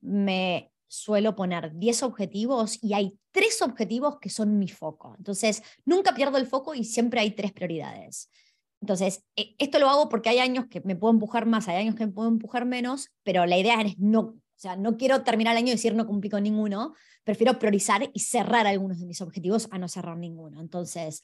me 0.00 0.72
suelo 0.88 1.36
poner 1.36 1.76
10 1.76 2.02
objetivos 2.02 2.82
y 2.82 2.94
hay 2.94 3.16
tres 3.30 3.62
objetivos 3.62 4.18
que 4.18 4.28
son 4.28 4.58
mi 4.58 4.66
foco. 4.66 5.14
Entonces, 5.16 5.62
nunca 5.84 6.12
pierdo 6.12 6.38
el 6.38 6.48
foco 6.48 6.74
y 6.74 6.82
siempre 6.82 7.20
hay 7.20 7.30
tres 7.30 7.52
prioridades. 7.52 8.28
Entonces, 8.80 9.22
e, 9.36 9.54
esto 9.60 9.78
lo 9.78 9.88
hago 9.88 10.08
porque 10.08 10.30
hay 10.30 10.40
años 10.40 10.66
que 10.66 10.80
me 10.80 10.96
puedo 10.96 11.14
empujar 11.14 11.46
más, 11.46 11.68
hay 11.68 11.76
años 11.76 11.94
que 11.94 12.04
me 12.04 12.12
puedo 12.12 12.28
empujar 12.28 12.64
menos, 12.64 13.12
pero 13.22 13.46
la 13.46 13.58
idea 13.58 13.80
es 13.82 13.96
no, 14.00 14.34
o 14.56 14.58
sea, 14.58 14.76
no 14.76 14.96
quiero 14.96 15.22
terminar 15.22 15.52
el 15.52 15.58
año 15.58 15.68
y 15.68 15.72
decir 15.72 15.94
no 15.94 16.06
cumplí 16.06 16.30
con 16.30 16.42
ninguno, 16.42 16.94
prefiero 17.24 17.58
priorizar 17.58 18.10
y 18.12 18.20
cerrar 18.20 18.66
algunos 18.66 18.98
de 18.98 19.06
mis 19.06 19.20
objetivos 19.20 19.68
a 19.70 19.78
no 19.78 19.88
cerrar 19.88 20.16
ninguno. 20.16 20.60
Entonces, 20.60 21.22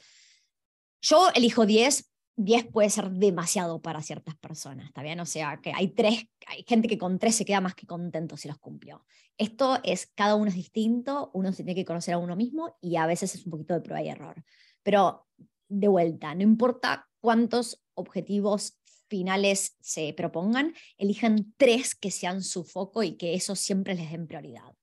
yo 1.00 1.30
elijo 1.34 1.64
10 1.66 2.12
10 2.36 2.66
puede 2.66 2.88
ser 2.88 3.10
demasiado 3.10 3.82
para 3.82 4.02
ciertas 4.02 4.36
personas, 4.36 4.86
¿está 4.86 5.02
bien? 5.02 5.20
O 5.20 5.26
sea, 5.26 5.60
que 5.60 5.72
hay 5.72 5.88
tres, 5.88 6.26
hay 6.46 6.64
gente 6.66 6.88
que 6.88 6.98
con 6.98 7.18
tres 7.18 7.34
se 7.34 7.44
queda 7.44 7.60
más 7.60 7.74
que 7.74 7.86
contento 7.86 8.36
si 8.36 8.48
los 8.48 8.58
cumplió. 8.58 9.04
Esto 9.36 9.78
es, 9.82 10.06
cada 10.14 10.34
uno 10.34 10.48
es 10.48 10.54
distinto, 10.54 11.30
uno 11.34 11.52
se 11.52 11.64
tiene 11.64 11.74
que 11.74 11.84
conocer 11.84 12.14
a 12.14 12.18
uno 12.18 12.34
mismo 12.36 12.76
y 12.80 12.96
a 12.96 13.06
veces 13.06 13.34
es 13.34 13.44
un 13.44 13.50
poquito 13.50 13.74
de 13.74 13.80
prueba 13.80 14.02
y 14.02 14.08
error. 14.08 14.42
Pero 14.82 15.26
de 15.68 15.88
vuelta, 15.88 16.34
no 16.34 16.42
importa 16.42 17.08
cuántos 17.20 17.82
objetivos 17.94 18.78
finales 19.12 19.76
se 19.82 20.14
propongan, 20.14 20.74
elijan 20.96 21.52
tres 21.58 21.94
que 21.94 22.10
sean 22.10 22.42
su 22.42 22.64
foco 22.64 23.02
y 23.02 23.18
que 23.18 23.34
eso 23.34 23.54
siempre 23.54 23.94
les 23.94 24.10
den 24.10 24.26
prioridad. 24.26 24.74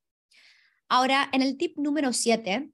Ahora, 0.88 1.27
en 1.33 1.41
el 1.41 1.57
tip 1.57 1.79
número 1.79 2.13
7, 2.13 2.69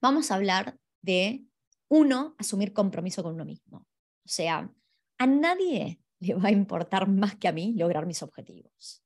vamos 0.00 0.32
a 0.32 0.34
hablar 0.34 0.76
de, 1.00 1.44
uno, 1.86 2.34
asumir 2.38 2.72
compromiso 2.72 3.22
con 3.22 3.34
uno 3.34 3.44
mismo. 3.44 3.86
O 4.24 4.28
sea, 4.28 4.68
a 5.18 5.26
nadie 5.28 6.00
le 6.18 6.34
va 6.34 6.48
a 6.48 6.50
importar 6.50 7.08
más 7.08 7.36
que 7.36 7.46
a 7.46 7.52
mí 7.52 7.72
lograr 7.76 8.04
mis 8.04 8.24
objetivos. 8.24 9.04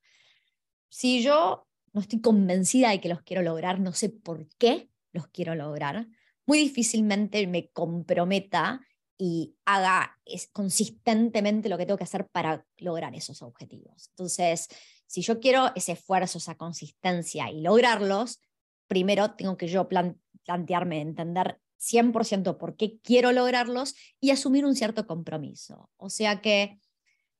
Si 0.88 1.22
yo 1.22 1.68
no 1.92 2.00
estoy 2.00 2.22
convencida 2.22 2.88
de 2.88 3.00
que 3.02 3.10
los 3.10 3.20
quiero 3.20 3.42
lograr, 3.42 3.78
no 3.78 3.92
sé 3.92 4.08
por 4.08 4.48
qué 4.56 4.88
los 5.12 5.26
quiero 5.26 5.54
lograr, 5.54 6.08
muy 6.46 6.60
difícilmente 6.60 7.46
me 7.46 7.68
comprometa 7.68 8.80
y 9.16 9.56
haga 9.64 10.18
consistentemente 10.52 11.68
lo 11.68 11.78
que 11.78 11.86
tengo 11.86 11.98
que 11.98 12.04
hacer 12.04 12.26
para 12.28 12.66
lograr 12.78 13.14
esos 13.14 13.42
objetivos. 13.42 14.08
Entonces, 14.10 14.68
si 15.06 15.22
yo 15.22 15.40
quiero 15.40 15.70
ese 15.76 15.92
esfuerzo, 15.92 16.38
esa 16.38 16.56
consistencia 16.56 17.50
y 17.50 17.60
lograrlos, 17.60 18.40
primero 18.88 19.34
tengo 19.34 19.56
que 19.56 19.68
yo 19.68 19.88
plantearme, 19.88 21.00
entender 21.00 21.60
100% 21.78 22.58
por 22.58 22.76
qué 22.76 22.98
quiero 23.00 23.32
lograrlos 23.32 23.94
y 24.20 24.30
asumir 24.30 24.64
un 24.64 24.74
cierto 24.74 25.06
compromiso. 25.06 25.90
O 25.96 26.10
sea 26.10 26.40
que, 26.40 26.78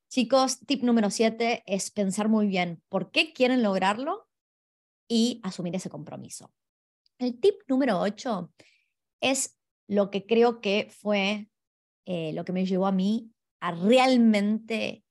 chicos, 0.09 0.61
tip 0.67 0.83
número 0.83 1.11
7 1.11 1.63
es 1.67 1.91
pensar 1.91 2.29
muy 2.29 2.47
bien 2.47 2.83
por 2.89 3.11
qué 3.11 3.33
quieren 3.33 3.63
lograrlo 3.63 4.29
y 5.09 5.41
asumir 5.43 5.75
ese 5.75 5.91
compromiso. 5.91 6.53
El 7.19 7.41
tip 7.41 7.57
número 7.69 8.01
8 8.01 8.53
es 9.21 9.59
lo 9.87 10.11
que 10.11 10.27
creo 10.27 10.61
que 10.61 10.89
fue 10.91 11.49
eh, 12.07 12.33
lo 12.33 12.45
que 12.45 12.53
me 12.53 12.67
llevó 12.67 12.87
a 12.87 12.93
mí 12.93 13.31
a 13.61 13.73
realmente 13.73 15.05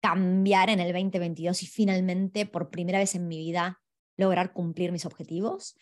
cambiar 0.00 0.68
en 0.68 0.80
el 0.80 0.92
2022 0.92 1.62
y 1.62 1.66
finalmente 1.66 2.46
por 2.46 2.70
primera 2.70 2.98
vez 2.98 3.14
en 3.14 3.26
mi 3.28 3.38
vida 3.38 3.80
lograr 4.16 4.52
cumplir 4.52 4.92
mis 4.92 5.06
objetivos. 5.06 5.76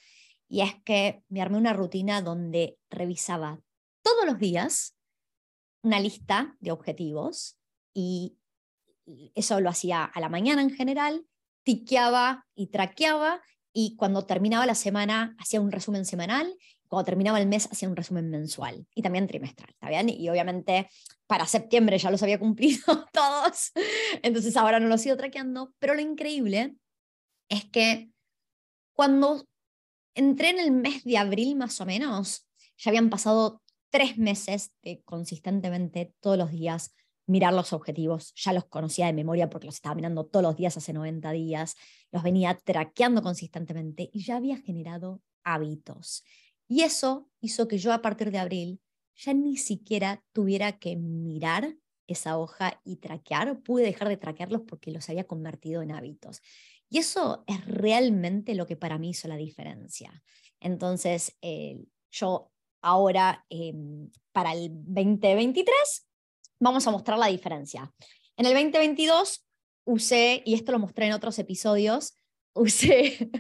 Y 0.49 0.61
es 0.61 0.75
que 0.85 1.23
me 1.29 1.41
armé 1.41 1.59
una 1.59 1.73
rutina 1.73 2.23
donde 2.23 2.79
revisaba 2.91 3.61
todos 4.03 4.27
los 4.27 4.39
días 4.39 4.95
una 5.83 6.01
lista 6.01 6.57
de 6.61 6.71
objetivos 6.71 7.59
y 7.93 8.39
eso 9.35 9.61
lo 9.61 9.71
hacía 9.71 10.05
a 10.05 10.21
la 10.21 10.29
mañana 10.29 10.63
en 10.63 10.71
general, 10.71 11.27
tiqueaba 11.65 12.47
y 12.55 12.69
traqueaba 12.69 13.43
y 13.73 13.97
cuando 13.97 14.27
terminaba 14.27 14.67
la 14.67 14.75
semana 14.75 15.35
hacía 15.39 15.61
un 15.61 15.73
resumen 15.73 16.05
semanal, 16.05 16.55
cuando 16.93 17.07
terminaba 17.07 17.41
el 17.41 17.47
mes 17.47 17.71
hacía 17.73 17.89
un 17.89 17.97
resumen 17.97 18.29
mensual 18.29 18.87
y 18.95 19.01
también 19.01 19.27
trimestral, 19.27 19.71
¿está 19.71 19.89
bien? 19.89 20.11
Y 20.11 20.29
obviamente 20.29 20.91
para 21.27 21.47
septiembre 21.47 21.97
ya 21.97 22.11
los 22.11 22.23
había 22.23 22.39
cumplido 22.39 22.83
todos, 23.15 23.73
entonces 24.23 24.55
ahora 24.59 24.79
no 24.79 24.89
los 24.89 25.01
sigo 25.01 25.17
traqueando, 25.17 25.73
pero 25.79 25.95
lo 25.95 26.03
increíble 26.03 26.75
es 27.49 27.65
que 27.65 28.11
cuando 28.95 29.49
entré 30.15 30.51
en 30.51 30.61
el 30.61 30.71
mes 30.71 31.03
de 31.05 31.17
abril 31.17 31.57
más 31.57 31.81
o 31.81 31.87
menos, 31.87 32.47
ya 32.77 32.91
habían 32.91 33.09
pasado 33.09 33.63
tres 33.89 34.19
meses 34.19 34.73
de 34.83 35.01
consistentemente 35.07 36.13
todos 36.21 36.37
los 36.37 36.51
días 36.51 36.95
mirar 37.27 37.55
los 37.55 37.73
objetivos, 37.73 38.35
ya 38.37 38.53
los 38.53 38.67
conocía 38.67 39.07
de 39.07 39.15
memoria 39.15 39.49
porque 39.49 39.65
los 39.65 39.77
estaba 39.77 39.95
mirando 39.95 40.27
todos 40.27 40.43
los 40.43 40.57
días 40.57 40.77
hace 40.77 40.93
90 40.93 41.31
días, 41.31 41.75
los 42.11 42.23
venía 42.23 42.59
traqueando 42.63 43.23
consistentemente 43.23 44.11
y 44.13 44.25
ya 44.25 44.37
había 44.37 44.59
generado 44.59 45.23
hábitos. 45.43 46.23
Y 46.73 46.85
eso 46.85 47.29
hizo 47.43 47.69
que 47.69 47.77
yo 47.77 47.93
a 47.93 48.01
partir 48.01 48.31
de 48.31 48.39
abril 48.39 48.81
ya 49.15 49.35
ni 49.35 49.59
siquiera 49.59 50.25
tuviera 50.33 50.79
que 50.79 50.97
mirar 50.97 51.77
esa 52.07 52.39
hoja 52.39 52.81
y 52.83 52.97
traquear, 52.97 53.61
pude 53.61 53.85
dejar 53.85 54.09
de 54.09 54.17
traquearlos 54.17 54.63
porque 54.63 54.91
los 54.91 55.07
había 55.11 55.25
convertido 55.25 55.83
en 55.83 55.93
hábitos. 55.93 56.41
Y 56.89 56.97
eso 56.97 57.45
es 57.47 57.63
realmente 57.67 58.55
lo 58.55 58.65
que 58.67 58.77
para 58.77 58.97
mí 58.97 59.11
hizo 59.11 59.29
la 59.29 59.37
diferencia. 59.37 60.23
Entonces, 60.61 61.37
eh, 61.43 61.85
yo 62.11 62.51
ahora, 62.81 63.45
em, 63.51 64.11
para 64.33 64.55
el 64.55 64.71
2023, 64.73 66.09
vamos 66.59 66.87
a 66.87 66.91
mostrar 66.91 67.19
la 67.19 67.27
diferencia. 67.27 67.93
En 68.39 68.47
el 68.47 68.55
2022 68.55 69.45
usé, 69.85 70.43
y 70.47 70.55
esto 70.55 70.73
lo 70.73 70.79
mostré 70.79 71.05
en 71.05 71.13
otros 71.13 71.39
episodios, 71.39 72.15
usé 72.55 73.31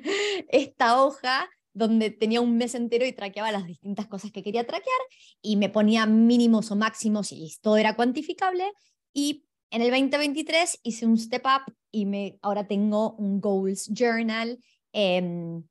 esta 0.48 1.02
hoja 1.02 1.48
donde 1.74 2.10
tenía 2.10 2.40
un 2.40 2.56
mes 2.56 2.74
entero 2.74 3.06
y 3.06 3.12
traqueaba 3.12 3.52
las 3.52 3.66
distintas 3.66 4.06
cosas 4.06 4.30
que 4.30 4.42
quería 4.42 4.66
traquear 4.66 5.00
y 5.40 5.56
me 5.56 5.68
ponía 5.68 6.06
mínimos 6.06 6.70
o 6.70 6.76
máximos 6.76 7.32
y 7.32 7.50
todo 7.60 7.76
era 7.76 7.96
cuantificable. 7.96 8.70
Y 9.12 9.46
en 9.70 9.82
el 9.82 9.90
2023 9.90 10.80
hice 10.82 11.06
un 11.06 11.18
step 11.18 11.44
up 11.46 11.74
y 11.90 12.06
me, 12.06 12.38
ahora 12.42 12.66
tengo 12.66 13.14
un 13.14 13.40
goals 13.40 13.88
journal. 13.92 14.58
Em, 14.92 15.64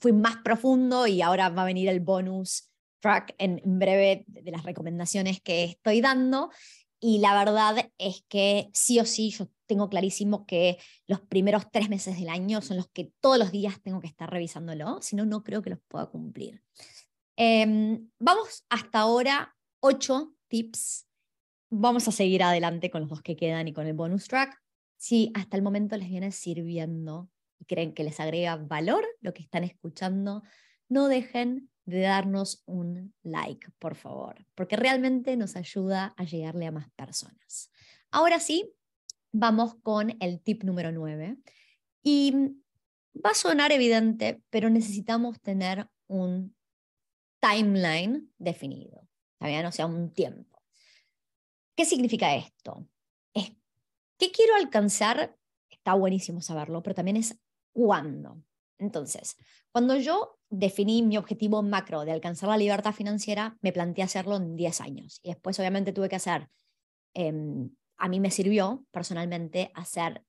fui 0.00 0.12
más 0.12 0.36
profundo 0.38 1.06
y 1.06 1.22
ahora 1.22 1.48
va 1.48 1.62
a 1.62 1.66
venir 1.66 1.88
el 1.88 2.00
bonus 2.00 2.70
track 3.00 3.34
en, 3.38 3.60
en 3.64 3.78
breve 3.78 4.24
de 4.26 4.50
las 4.50 4.64
recomendaciones 4.64 5.40
que 5.40 5.64
estoy 5.64 6.00
dando. 6.00 6.50
Y 7.00 7.18
la 7.18 7.34
verdad 7.34 7.90
es 7.98 8.24
que 8.28 8.68
sí 8.72 8.98
o 9.00 9.04
sí 9.04 9.30
yo 9.30 9.48
tengo 9.66 9.88
clarísimo 9.88 10.46
que 10.46 10.78
los 11.06 11.20
primeros 11.20 11.70
tres 11.70 11.88
meses 11.88 12.18
del 12.18 12.28
año 12.28 12.60
son 12.62 12.76
los 12.76 12.88
que 12.88 13.12
todos 13.20 13.38
los 13.38 13.52
días 13.52 13.80
tengo 13.82 14.00
que 14.00 14.06
estar 14.06 14.30
revisándolo, 14.30 15.00
si 15.02 15.16
no, 15.16 15.26
no 15.26 15.42
creo 15.42 15.62
que 15.62 15.70
los 15.70 15.80
pueda 15.88 16.06
cumplir. 16.06 16.62
Em, 17.36 18.08
vamos 18.18 18.64
hasta 18.70 19.00
ahora 19.00 19.54
ocho 19.80 20.34
tips. 20.48 21.06
Vamos 21.68 22.08
a 22.08 22.12
seguir 22.12 22.42
adelante 22.42 22.90
con 22.90 23.02
los 23.02 23.10
dos 23.10 23.22
que 23.22 23.36
quedan 23.36 23.68
y 23.68 23.72
con 23.72 23.86
el 23.86 23.94
bonus 23.94 24.28
track. 24.28 24.56
Si 24.96 25.30
hasta 25.34 25.56
el 25.56 25.62
momento 25.62 25.96
les 25.96 26.08
viene 26.08 26.32
sirviendo 26.32 27.28
y 27.58 27.66
creen 27.66 27.92
que 27.92 28.04
les 28.04 28.18
agrega 28.20 28.56
valor 28.56 29.04
lo 29.20 29.34
que 29.34 29.42
están 29.42 29.64
escuchando, 29.64 30.42
no 30.88 31.08
dejen 31.08 31.70
de 31.84 32.00
darnos 32.00 32.62
un 32.66 33.14
like, 33.22 33.70
por 33.78 33.94
favor, 33.94 34.44
porque 34.54 34.76
realmente 34.76 35.36
nos 35.36 35.56
ayuda 35.56 36.14
a 36.16 36.24
llegarle 36.24 36.66
a 36.66 36.72
más 36.72 36.90
personas. 36.90 37.70
Ahora 38.10 38.40
sí, 38.40 38.72
vamos 39.38 39.74
con 39.82 40.16
el 40.20 40.40
tip 40.40 40.64
número 40.64 40.92
9. 40.92 41.36
Y 42.02 42.32
va 43.14 43.30
a 43.30 43.34
sonar 43.34 43.72
evidente, 43.72 44.42
pero 44.50 44.70
necesitamos 44.70 45.40
tener 45.40 45.88
un 46.06 46.54
timeline 47.40 48.32
definido, 48.38 49.06
¿está 49.40 49.68
O 49.68 49.72
sea, 49.72 49.86
un 49.86 50.12
tiempo. 50.12 50.62
¿Qué 51.76 51.84
significa 51.84 52.34
esto? 52.34 52.88
Es, 53.34 53.52
¿Qué 54.18 54.30
quiero 54.30 54.54
alcanzar? 54.54 55.36
Está 55.68 55.94
buenísimo 55.94 56.40
saberlo, 56.40 56.82
pero 56.82 56.94
también 56.94 57.18
es 57.18 57.38
cuándo. 57.72 58.42
Entonces, 58.78 59.36
cuando 59.70 59.96
yo 59.96 60.38
definí 60.48 61.02
mi 61.02 61.18
objetivo 61.18 61.62
macro 61.62 62.04
de 62.04 62.12
alcanzar 62.12 62.48
la 62.48 62.56
libertad 62.56 62.92
financiera, 62.92 63.58
me 63.60 63.72
planteé 63.72 64.04
hacerlo 64.04 64.36
en 64.36 64.56
10 64.56 64.80
años. 64.80 65.20
Y 65.22 65.28
después, 65.28 65.58
obviamente, 65.58 65.92
tuve 65.92 66.08
que 66.08 66.16
hacer, 66.16 66.48
em, 67.14 67.70
a 67.98 68.08
mí 68.08 68.20
me 68.20 68.30
sirvió 68.30 68.84
personalmente 68.90 69.70
hacer 69.74 70.24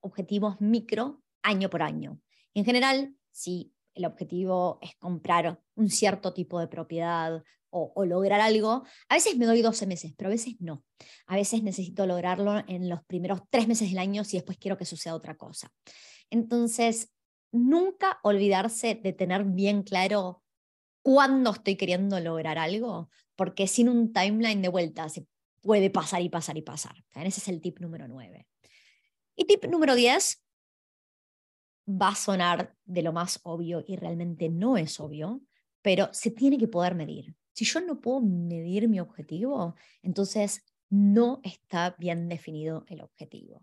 objetivos 0.00 0.60
micro 0.60 1.22
año 1.42 1.70
por 1.70 1.82
año. 1.82 2.20
en 2.54 2.64
general, 2.64 3.14
si 3.30 3.72
el 3.94 4.04
objetivo 4.04 4.78
es 4.80 4.94
comprar 4.96 5.60
un 5.74 5.90
cierto 5.90 6.32
tipo 6.32 6.60
de 6.60 6.68
propiedad 6.68 7.42
o, 7.70 8.04
lograr 8.06 8.40
algo, 8.40 8.84
a 9.08 9.14
veces 9.14 9.36
me 9.36 9.44
doy 9.44 9.60
12 9.60 9.86
meses, 9.86 10.14
pero 10.16 10.28
a 10.28 10.30
veces 10.30 10.54
no. 10.58 10.84
A 11.26 11.36
veces 11.36 11.62
necesito 11.62 12.06
lograrlo 12.06 12.64
en 12.66 12.88
los 12.88 13.04
primeros 13.04 13.40
tres 13.50 13.68
meses 13.68 13.90
del 13.90 13.98
año 13.98 14.24
si 14.24 14.38
después 14.38 14.56
quiero 14.56 14.78
que 14.78 14.86
suceda 14.86 15.14
otra 15.14 15.36
cosa. 15.36 15.70
Entonces, 16.30 17.12
nunca 17.52 18.20
olvidarse 18.22 18.94
de 18.94 19.12
tener 19.12 19.44
bien 19.44 19.82
claro 19.82 20.42
cuándo 21.02 21.50
estoy 21.50 21.76
queriendo 21.76 22.18
lograr 22.20 22.58
algo, 22.58 23.10
porque 23.36 23.66
sin 23.66 23.88
un 23.88 24.12
timeline 24.12 24.62
de 24.62 24.68
vuelta 24.68 25.08
se 25.08 25.26
puede 25.68 25.90
pasar 25.90 26.22
y 26.22 26.30
pasar 26.30 26.56
y 26.56 26.62
pasar. 26.62 26.96
Ese 27.14 27.40
es 27.40 27.48
el 27.48 27.60
tip 27.60 27.78
número 27.80 28.08
9. 28.08 28.48
Y 29.36 29.44
tip 29.44 29.66
número 29.66 29.94
10 29.94 30.42
va 31.86 32.08
a 32.08 32.14
sonar 32.14 32.74
de 32.86 33.02
lo 33.02 33.12
más 33.12 33.40
obvio 33.42 33.84
y 33.86 33.96
realmente 33.96 34.48
no 34.48 34.78
es 34.78 34.98
obvio, 34.98 35.42
pero 35.82 36.08
se 36.14 36.30
tiene 36.30 36.56
que 36.56 36.68
poder 36.68 36.94
medir. 36.94 37.36
Si 37.52 37.66
yo 37.66 37.82
no 37.82 38.00
puedo 38.00 38.22
medir 38.22 38.88
mi 38.88 38.98
objetivo, 38.98 39.74
entonces 40.00 40.64
no 40.88 41.42
está 41.42 41.94
bien 41.98 42.30
definido 42.30 42.86
el 42.88 43.02
objetivo. 43.02 43.60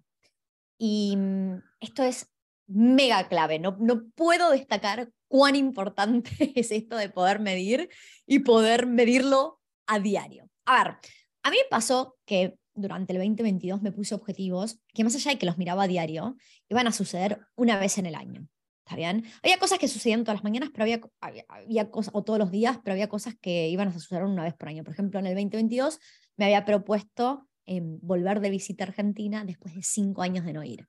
Y 0.78 1.16
mm, 1.18 1.56
esto 1.80 2.04
es 2.04 2.32
mega 2.68 3.28
clave. 3.28 3.58
No, 3.58 3.78
no 3.80 4.12
puedo 4.12 4.52
destacar 4.52 5.12
cuán 5.28 5.56
importante 5.56 6.30
es 6.56 6.70
esto 6.70 6.98
de 6.98 7.10
poder 7.10 7.40
medir 7.40 7.90
y 8.28 8.40
poder 8.40 8.86
medirlo 8.86 9.60
a 9.88 9.98
diario. 9.98 10.52
A 10.68 10.84
ver, 10.84 10.98
a 11.46 11.52
mí 11.52 11.58
me 11.58 11.70
pasó 11.70 12.18
que 12.26 12.58
durante 12.74 13.14
el 13.14 13.20
2022 13.20 13.84
me 13.84 13.92
puse 13.92 14.16
objetivos 14.16 14.80
que 14.96 15.04
más 15.04 15.14
allá 15.14 15.30
de 15.30 15.38
que 15.38 15.46
los 15.46 15.60
miraba 15.60 15.84
a 15.84 15.88
diario, 15.88 16.36
iban 16.70 16.88
a 16.88 16.92
suceder 16.92 17.40
una 17.56 17.78
vez 17.78 18.00
en 18.00 18.08
el 18.08 18.16
año. 18.16 18.48
¿Está 18.84 18.96
bien? 18.96 19.24
Había 19.44 19.60
cosas 19.60 19.78
que 19.78 19.88
sucedían 19.88 20.24
todas 20.24 20.38
las 20.38 20.44
mañanas, 20.44 20.72
pero 20.74 20.84
había, 21.22 21.92
cosas, 21.92 22.12
o 22.16 22.24
todos 22.24 22.40
los 22.40 22.50
días, 22.50 22.80
pero 22.84 22.94
había 22.94 23.10
cosas 23.10 23.36
que 23.40 23.70
iban 23.70 23.90
a 23.90 23.94
suceder 23.94 24.24
una 24.24 24.44
vez 24.44 24.56
por 24.56 24.70
año. 24.70 24.84
Por 24.84 24.94
ejemplo, 24.94 25.20
en 25.20 25.28
el 25.28 25.36
2022 25.36 26.00
me 26.36 26.46
había 26.46 26.66
propuesto 26.66 27.48
em, 27.68 28.00
volver 28.02 28.40
de 28.40 28.50
visita 28.50 28.84
a 28.84 28.88
Argentina 28.88 29.46
después 29.46 29.76
de 29.76 29.84
cinco 29.84 30.24
años 30.24 30.46
de 30.46 30.54
no 30.54 30.64
ir. 30.64 30.88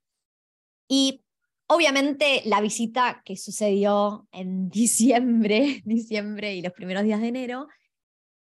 Y 0.88 1.22
Obviamente 1.68 2.42
la 2.44 2.60
visita 2.60 3.22
que 3.24 3.36
sucedió 3.36 4.28
en 4.30 4.68
diciembre, 4.70 5.82
diciembre 5.84 6.54
y 6.54 6.62
los 6.62 6.72
primeros 6.72 7.02
días 7.02 7.20
de 7.20 7.28
enero, 7.28 7.66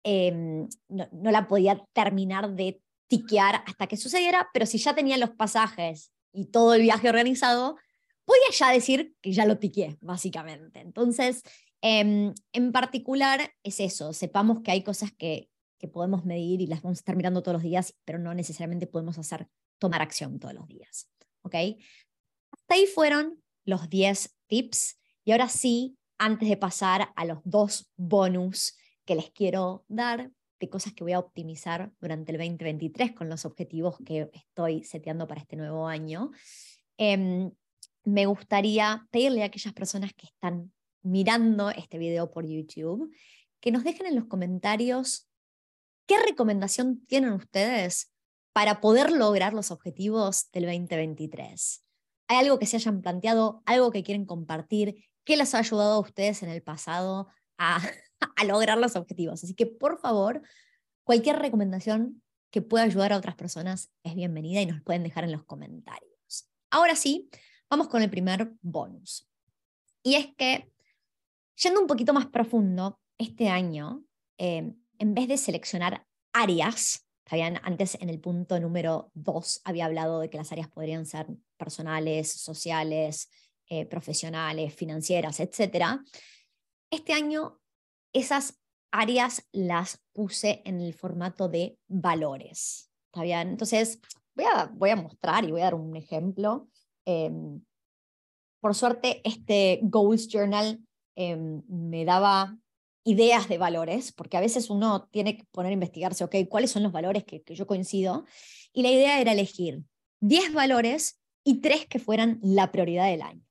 em, 0.02 0.68
no, 0.88 1.08
la 1.30 1.48
podía 1.48 1.84
terminar 1.92 2.54
de 2.54 2.80
tiquear 3.08 3.62
hasta 3.66 3.86
que 3.86 3.96
sucediera, 3.96 4.48
pero 4.52 4.66
si 4.66 4.78
ya 4.78 4.94
tenía 4.94 5.18
los 5.18 5.30
pasajes 5.30 6.12
y 6.32 6.46
todo 6.46 6.74
el 6.74 6.82
viaje 6.82 7.08
organizado, 7.08 7.76
podía 8.24 8.50
ya 8.52 8.70
decir 8.70 9.14
que 9.20 9.32
ya 9.32 9.46
lo 9.46 9.58
tiqué, 9.58 9.96
básicamente. 10.00 10.80
Entonces, 10.80 11.42
em, 11.82 12.32
en 12.52 12.72
particular 12.72 13.52
es 13.62 13.80
eso, 13.80 14.12
sepamos 14.12 14.60
que 14.60 14.70
hay 14.70 14.82
cosas 14.82 15.10
que, 15.12 15.48
que 15.78 15.88
podemos 15.88 16.24
medir 16.24 16.60
y 16.60 16.66
las 16.66 16.82
vamos 16.82 16.98
a 16.98 17.00
estar 17.00 17.16
mirando 17.16 17.42
todos 17.42 17.54
los 17.54 17.62
días, 17.62 17.94
pero 18.04 18.18
no 18.18 18.34
necesariamente 18.34 18.86
podemos 18.86 19.18
hacer, 19.18 19.48
tomar 19.78 20.02
acción 20.02 20.38
todos 20.38 20.54
los 20.54 20.68
días. 20.68 21.08
¿ok? 21.42 21.54
Hasta 22.52 22.74
ahí 22.74 22.86
fueron 22.86 23.42
los 23.64 23.88
10 23.88 24.36
tips 24.46 24.98
y 25.24 25.32
ahora 25.32 25.48
sí, 25.48 25.96
antes 26.18 26.48
de 26.48 26.56
pasar 26.56 27.12
a 27.16 27.24
los 27.24 27.38
dos 27.44 27.90
bonus 27.96 28.76
que 29.04 29.14
les 29.14 29.30
quiero 29.30 29.84
dar 29.88 30.30
de 30.60 30.68
cosas 30.68 30.92
que 30.92 31.04
voy 31.04 31.14
a 31.14 31.18
optimizar 31.18 31.90
durante 32.00 32.32
el 32.32 32.38
2023 32.38 33.12
con 33.12 33.28
los 33.28 33.44
objetivos 33.46 33.96
que 34.04 34.30
estoy 34.32 34.84
seteando 34.84 35.26
para 35.26 35.40
este 35.40 35.56
nuevo 35.56 35.88
año, 35.88 36.30
em, 36.98 37.50
me 38.04 38.26
gustaría 38.26 39.06
pedirle 39.10 39.42
a 39.42 39.46
aquellas 39.46 39.72
personas 39.72 40.12
que 40.14 40.26
están 40.26 40.72
mirando 41.02 41.70
este 41.70 41.98
video 41.98 42.30
por 42.30 42.46
YouTube 42.46 43.10
que 43.60 43.70
nos 43.70 43.84
dejen 43.84 44.06
en 44.06 44.16
los 44.16 44.26
comentarios 44.26 45.28
qué 46.06 46.18
recomendación 46.22 47.04
tienen 47.06 47.32
ustedes 47.32 48.12
para 48.52 48.80
poder 48.80 49.12
lograr 49.12 49.54
los 49.54 49.70
objetivos 49.70 50.50
del 50.50 50.64
2023. 50.64 51.84
¿Hay 52.28 52.36
algo 52.38 52.58
que 52.58 52.66
se 52.66 52.76
hayan 52.76 53.00
planteado, 53.00 53.62
algo 53.64 53.90
que 53.90 54.02
quieren 54.02 54.24
compartir? 54.24 55.08
¿Qué 55.24 55.36
les 55.36 55.54
ha 55.54 55.58
ayudado 55.58 55.94
a 55.94 56.00
ustedes 56.00 56.42
en 56.42 56.50
el 56.50 56.62
pasado 56.62 57.28
a, 57.58 57.80
a 58.36 58.44
lograr 58.44 58.78
los 58.78 58.96
objetivos? 58.96 59.42
Así 59.44 59.54
que, 59.54 59.66
por 59.66 59.98
favor, 59.98 60.42
cualquier 61.04 61.38
recomendación 61.38 62.22
que 62.50 62.62
pueda 62.62 62.84
ayudar 62.84 63.12
a 63.12 63.16
otras 63.16 63.36
personas 63.36 63.90
es 64.02 64.14
bienvenida 64.14 64.60
y 64.60 64.66
nos 64.66 64.82
pueden 64.82 65.02
dejar 65.02 65.24
en 65.24 65.32
los 65.32 65.44
comentarios. 65.44 66.48
Ahora 66.70 66.96
sí, 66.96 67.28
vamos 67.68 67.88
con 67.88 68.02
el 68.02 68.10
primer 68.10 68.52
bonus. 68.60 69.28
Y 70.02 70.14
es 70.14 70.28
que, 70.36 70.72
yendo 71.56 71.80
un 71.80 71.86
poquito 71.86 72.12
más 72.12 72.26
profundo, 72.26 72.98
este 73.18 73.48
año, 73.48 74.02
eh, 74.38 74.72
en 74.98 75.14
vez 75.14 75.28
de 75.28 75.36
seleccionar 75.36 76.06
áreas 76.32 77.06
antes 77.62 77.96
en 78.00 78.10
el 78.10 78.20
punto 78.20 78.58
número 78.58 79.10
dos 79.14 79.60
había 79.64 79.86
hablado 79.86 80.20
de 80.20 80.30
que 80.30 80.36
las 80.36 80.50
áreas 80.50 80.68
podrían 80.68 81.06
ser 81.06 81.26
personales, 81.56 82.32
sociales, 82.32 83.30
eh, 83.68 83.86
profesionales, 83.86 84.74
financieras, 84.74 85.38
etc. 85.38 86.00
este 86.90 87.12
año 87.12 87.59
esas 88.12 88.60
áreas 88.90 89.46
las 89.52 90.02
puse 90.12 90.62
en 90.64 90.80
el 90.80 90.94
formato 90.94 91.48
de 91.48 91.78
valores. 91.88 92.90
¿Está 93.06 93.22
bien? 93.22 93.48
Entonces, 93.48 94.00
voy 94.34 94.44
a, 94.52 94.66
voy 94.66 94.90
a 94.90 94.96
mostrar 94.96 95.44
y 95.44 95.50
voy 95.50 95.60
a 95.60 95.64
dar 95.64 95.74
un 95.74 95.96
ejemplo. 95.96 96.68
Em, 97.04 97.62
por 98.60 98.74
suerte, 98.74 99.20
este 99.24 99.80
Goals 99.82 100.28
Journal 100.28 100.80
em, 101.16 101.62
me 101.68 102.04
daba 102.04 102.56
ideas 103.04 103.48
de 103.48 103.58
valores, 103.58 104.12
porque 104.12 104.36
a 104.36 104.40
veces 104.40 104.70
uno 104.70 105.08
tiene 105.10 105.36
que 105.36 105.44
poner 105.50 105.70
a 105.70 105.74
investigarse, 105.74 106.22
ok, 106.22 106.36
¿cuáles 106.48 106.70
son 106.70 106.82
los 106.82 106.92
valores 106.92 107.24
que, 107.24 107.42
que 107.42 107.54
yo 107.54 107.66
coincido? 107.66 108.24
Y 108.72 108.82
la 108.82 108.90
idea 108.90 109.20
era 109.20 109.32
elegir 109.32 109.82
10 110.20 110.52
valores 110.52 111.20
y 111.42 111.60
3 111.60 111.86
que 111.86 111.98
fueran 111.98 112.38
la 112.42 112.70
prioridad 112.70 113.06
del 113.06 113.22
año. 113.22 113.42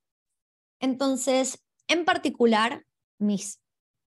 Entonces, 0.80 1.64
en 1.88 2.04
particular, 2.04 2.86
mis 3.18 3.60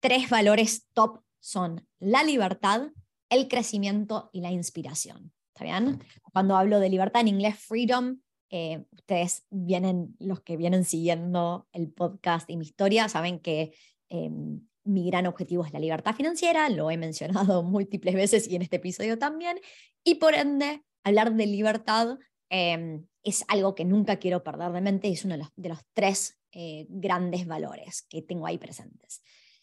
tres 0.01 0.29
valores 0.29 0.87
top 0.93 1.21
son 1.39 1.87
la 1.99 2.23
libertad, 2.23 2.89
el 3.29 3.47
crecimiento 3.47 4.29
y 4.33 4.41
la 4.41 4.51
inspiración. 4.51 5.31
¿Está 5.53 5.63
bien? 5.63 6.03
Cuando 6.33 6.57
hablo 6.57 6.79
de 6.79 6.89
libertad 6.89 7.21
en 7.21 7.29
inglés, 7.29 7.57
freedom, 7.57 8.19
eh, 8.49 8.83
ustedes 8.91 9.45
vienen, 9.49 10.15
los 10.19 10.41
que 10.41 10.57
vienen 10.57 10.83
siguiendo 10.83 11.67
el 11.71 11.89
podcast 11.89 12.49
y 12.49 12.57
mi 12.57 12.65
historia, 12.65 13.07
saben 13.07 13.39
que 13.39 13.73
em, 14.09 14.61
mi 14.83 15.05
gran 15.05 15.27
objetivo 15.27 15.65
es 15.65 15.71
la 15.71 15.79
libertad 15.79 16.15
financiera, 16.15 16.67
lo 16.69 16.91
he 16.91 16.97
mencionado 16.97 17.63
múltiples 17.63 18.15
veces 18.15 18.47
y 18.47 18.55
en 18.55 18.61
este 18.63 18.77
episodio 18.77 19.17
también, 19.17 19.59
y 20.03 20.15
por 20.15 20.33
ende, 20.33 20.83
hablar 21.03 21.33
de 21.33 21.45
libertad 21.45 22.17
em, 22.49 23.05
es 23.23 23.45
algo 23.47 23.75
que 23.75 23.85
nunca 23.85 24.17
quiero 24.17 24.43
perder 24.43 24.71
de 24.71 24.81
mente 24.81 25.07
es 25.09 25.23
uno 25.23 25.37
de 25.55 25.69
los, 25.69 25.79
tres 25.93 26.39
eh, 26.51 26.87
grandes 26.89 27.45
valores 27.45 28.05
que 28.09 28.21
tengo 28.21 28.47
ahí 28.47 28.57
presentes. 28.57 29.21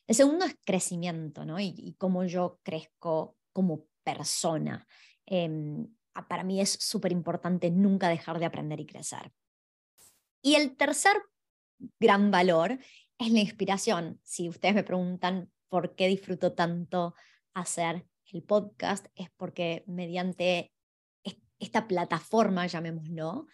El 0.08 0.14
segundo 0.14 0.46
es 0.46 0.56
crecimiento, 0.64 1.44
¿no? 1.44 1.60
Y, 1.60 1.94
cómo 1.98 2.24
yo 2.24 2.58
crezco 2.62 3.36
como 3.52 3.84
persona. 4.02 4.86
Em, 5.26 5.86
para 6.28 6.42
mí 6.44 6.60
es 6.60 6.70
súper 6.70 7.12
importante 7.12 7.70
nunca 7.70 8.08
dejar 8.08 8.38
de 8.38 8.46
aprender 8.46 8.80
y 8.80 8.86
crecer. 8.86 9.30
Y 10.42 10.54
el 10.54 10.76
tercer 10.76 11.12
gran 12.00 12.30
valor 12.30 12.78
es 13.18 13.30
la 13.30 13.40
inspiración. 13.40 14.18
Si 14.24 14.48
ustedes 14.48 14.74
me 14.74 14.82
preguntan 14.82 15.52
por 15.68 15.94
qué 15.94 16.08
disfruto 16.08 16.54
tanto 16.54 17.14
hacer 17.52 18.06
el 18.32 18.42
podcast, 18.42 19.06
es 19.14 19.28
porque 19.36 19.84
mediante 19.86 20.72
esta 21.58 21.86
plataforma, 21.86 22.66
llamémoslo, 22.66 23.46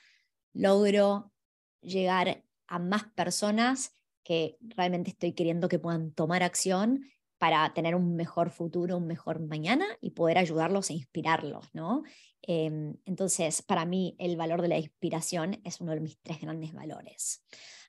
logro 0.53 1.33
llegar 1.81 2.45
a 2.69 2.79
más 2.79 3.05
personas 3.14 3.93
que 4.25 4.57
realmente 4.61 5.11
estoy 5.11 5.33
queriendo 5.33 5.69
que 5.69 5.79
puedan 5.79 6.13
tomar 6.13 6.43
acción 6.43 7.05
para 7.39 7.75
tener 7.75 7.95
un 7.95 8.17
mejor 8.17 8.51
futuro, 8.51 8.97
un 8.97 9.07
mejor 9.07 9.39
mañana 9.41 9.85
y 10.01 10.11
poder 10.11 10.39
ayudarlos 10.39 10.91
e 10.91 10.95
inspirarlos, 10.95 11.69
¿no? 11.75 12.03
Em, 12.43 12.97
entonces, 13.05 13.63
para 13.63 13.85
mí, 13.85 14.17
el 14.19 14.37
valor 14.37 14.63
de 14.63 14.69
la 14.69 14.79
inspiración 14.79 15.61
es 15.65 15.81
uno 15.81 15.93
de 15.93 16.01
mis 16.01 16.19
tres 16.21 16.41
grandes 16.41 16.73
valores. 16.73 17.45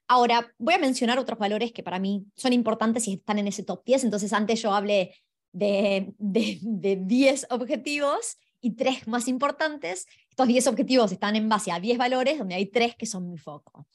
Ahora, 0.08 0.54
voy 0.58 0.74
a 0.76 0.80
mencionar 0.80 1.20
otros 1.20 1.40
valores 1.40 1.72
que 1.72 1.84
para 1.84 2.00
mí 2.00 2.26
son 2.36 2.54
importantes 2.54 3.08
y 3.08 3.14
están 3.14 3.40
en 3.40 3.48
ese 3.48 3.64
top 3.64 3.84
10. 3.86 4.04
Entonces, 4.04 4.34
antes 4.34 4.62
yo 4.62 4.74
hablé 4.74 5.16
de, 5.52 6.14
de, 6.18 6.60
de 6.62 6.96
10 6.98 7.48
objetivos 7.50 8.38
y 8.62 8.72
tres 8.72 9.08
más 9.08 9.28
importantes. 9.28 10.08
Estos 10.30 10.48
10 10.48 10.68
objetivos 10.68 11.12
están 11.12 11.36
en 11.36 11.48
base 11.48 11.72
a 11.72 11.80
10 11.80 11.98
valores, 11.98 12.40
donde 12.40 12.56
hay 12.56 12.66
tres 12.66 12.96
que 12.96 13.06
son 13.06 13.30
mi 13.30 13.38
foco. 13.38 13.88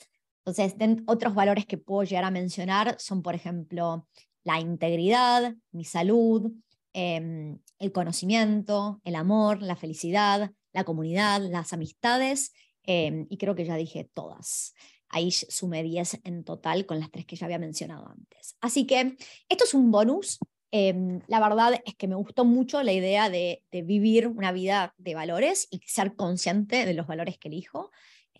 Entonces, 0.58 1.04
otros 1.06 1.34
valores 1.34 1.66
que 1.66 1.78
puedo 1.78 2.02
llegar 2.02 2.24
a 2.24 2.30
mencionar 2.30 2.96
son, 2.98 3.22
por 3.22 3.34
ejemplo, 3.34 4.06
la 4.42 4.58
integridad, 4.58 5.54
mi 5.70 5.84
salud, 5.84 6.52
em, 6.92 7.58
el 7.78 7.92
conocimiento, 7.92 9.00
el 9.04 9.14
amor, 9.14 9.62
la 9.62 9.76
felicidad, 9.76 10.50
la 10.72 10.84
comunidad, 10.84 11.40
las 11.40 11.72
amistades, 11.72 12.52
em, 12.82 13.26
y 13.30 13.36
creo 13.36 13.54
que 13.54 13.64
ya 13.64 13.76
dije 13.76 14.10
todas. 14.12 14.74
Ahí 15.08 15.30
sumé 15.30 15.82
10 15.82 16.20
en 16.24 16.44
total 16.44 16.86
con 16.86 16.98
las 16.98 17.10
tres 17.10 17.26
que 17.26 17.36
ya 17.36 17.46
había 17.46 17.58
mencionado 17.58 18.08
antes. 18.08 18.56
Así 18.60 18.86
que 18.86 19.16
esto 19.48 19.64
es 19.64 19.74
un 19.74 19.90
bonus. 19.90 20.38
Em, 20.72 21.20
la 21.26 21.40
verdad 21.40 21.80
es 21.84 21.94
que 21.96 22.08
me 22.08 22.14
gustó 22.14 22.44
mucho 22.44 22.82
la 22.82 22.92
idea 22.92 23.28
de, 23.28 23.64
de, 23.72 23.82
vivir 23.82 24.28
una 24.28 24.52
vida 24.52 24.94
de 24.98 25.14
valores 25.14 25.66
y 25.70 25.80
ser 25.84 26.14
consciente 26.14 26.86
de 26.86 26.94
los 26.94 27.06
valores 27.06 27.38
que 27.38 27.48
elijo. 27.48 27.90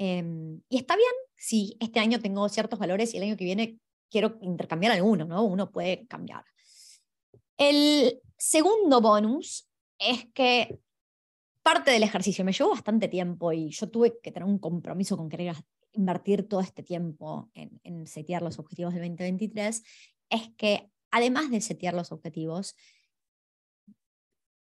Em, 0.03 0.63
y 0.71 0.79
está 0.79 0.97
bien 0.97 1.13
si 1.37 1.77
este 1.79 2.01
año 2.01 2.21
tengo 2.21 2.49
ciertos 2.49 2.79
valores 2.79 3.13
y 3.13 3.19
el 3.19 3.25
año 3.25 3.37
que 3.37 3.45
viene 3.45 3.79
quiero 4.11 4.39
intercambiar 4.41 4.93
alguno, 4.93 5.27
¿no? 5.27 5.45
Uno 5.45 5.71
puede 5.71 6.07
cambiar. 6.07 6.43
El 7.59 8.19
segundo 8.39 9.03
bonus 9.03 9.69
es 9.99 10.25
que 10.33 10.81
parte 11.63 11.91
del 11.91 12.03
ejercicio 12.03 12.47
me 12.47 12.55
llevó 12.55 12.71
bastante 12.71 13.09
tiempo 13.09 13.53
y 13.53 13.69
yo 13.69 13.91
tuve 13.91 14.19
que 14.23 14.33
tener 14.33 14.49
un 14.49 14.59
compromiso 14.59 15.19
con 15.19 15.29
querer 15.29 15.55
invertir 15.93 16.49
todo 16.49 16.63
este 16.63 16.83
tiempo 16.83 17.51
en, 17.53 17.79
en 17.85 18.07
setear 18.07 18.41
los 18.41 18.59
objetivos 18.59 18.95
del 18.95 19.03
2023, 19.03 19.83
es 20.31 20.51
que 20.57 20.91
además 21.11 21.51
de 21.51 21.61
setear 21.61 21.93
los 21.93 22.11
objetivos, 22.11 22.75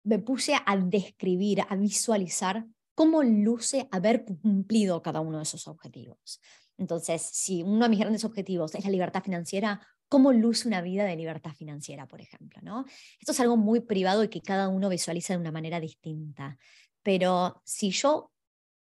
me 0.04 0.20
puse 0.20 0.56
a 0.66 0.76
describir, 0.76 1.62
a 1.62 1.78
visualizar 1.78 2.66
cómo 3.00 3.24
luce 3.24 3.88
haber 3.92 4.26
cumplido 4.26 5.02
cada 5.02 5.22
uno 5.22 5.38
de 5.38 5.44
esos 5.44 5.70
objetivos. 5.70 6.42
Entonces, 6.78 7.22
si 7.22 7.64
uno 7.64 7.86
de 7.86 7.90
mis 7.90 8.00
grandes 8.00 8.26
objetivos 8.26 8.76
es 8.76 8.84
la 8.84 8.92
libertad 8.92 9.24
financiera, 9.24 9.80
¿cómo 10.10 10.34
luce 10.34 10.68
una 10.68 10.82
vida 10.82 11.06
de 11.06 11.16
libertad 11.16 11.54
financiera, 11.54 12.10
por 12.10 12.20
ejemplo? 12.20 12.60
¿no? 12.62 12.84
Esto 13.18 13.32
es 13.32 13.40
algo 13.40 13.56
muy 13.56 13.80
privado 13.80 14.26
y 14.26 14.28
que 14.28 14.42
cada 14.42 14.68
uno 14.68 14.90
visualiza 14.90 15.32
de 15.32 15.40
una 15.40 15.54
manera 15.54 15.80
distinta. 15.80 16.58
Pero 17.02 17.62
si 17.64 17.92
yo 17.92 18.34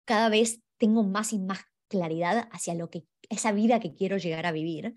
cada 0.06 0.30
vez 0.30 0.62
tengo 0.78 1.02
más 1.02 1.34
y 1.34 1.38
más 1.38 1.60
claridad 1.86 2.48
hacia 2.52 2.72
lo 2.72 2.88
que 2.88 3.04
esa 3.28 3.52
vida 3.52 3.80
que 3.80 3.94
quiero 3.94 4.16
llegar 4.16 4.46
a 4.46 4.52
vivir, 4.52 4.94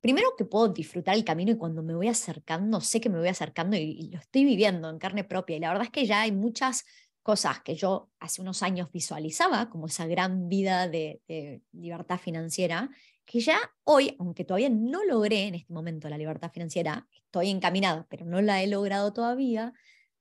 primero 0.00 0.36
que 0.38 0.44
puedo 0.44 0.68
disfrutar 0.68 1.16
el 1.16 1.24
camino 1.24 1.50
y 1.50 1.58
cuando 1.58 1.82
me 1.82 1.96
voy 1.96 2.06
acercando, 2.06 2.80
sé 2.80 3.00
que 3.00 3.10
me 3.10 3.18
voy 3.18 3.26
acercando 3.26 3.76
y, 3.76 4.08
lo 4.12 4.20
estoy 4.20 4.44
viviendo 4.44 4.88
en 4.88 5.00
carne 5.00 5.24
propia. 5.24 5.56
Y 5.56 5.60
la 5.60 5.70
verdad 5.70 5.86
es 5.86 5.90
que 5.90 6.06
ya 6.06 6.20
hay 6.20 6.30
muchas 6.30 6.84
cosas 7.22 7.60
que 7.60 7.74
yo 7.74 8.10
hace 8.18 8.40
unos 8.42 8.62
años 8.62 8.90
visualizaba 8.92 9.70
como 9.70 9.86
esa 9.86 10.06
gran 10.06 10.48
vida 10.48 10.88
de, 10.88 11.62
libertad 11.72 12.18
financiera, 12.18 12.90
que 13.24 13.40
ya 13.40 13.58
hoy, 13.84 14.16
aunque 14.18 14.44
todavía 14.44 14.70
no 14.70 15.04
logré 15.04 15.46
en 15.46 15.54
este 15.54 15.72
momento 15.72 16.08
la 16.08 16.18
libertad 16.18 16.50
financiera, 16.52 17.06
estoy 17.12 17.50
encaminada, 17.50 18.06
pero 18.10 18.26
no 18.26 18.42
la 18.42 18.62
he 18.62 18.66
logrado 18.66 19.12
todavía, 19.12 19.72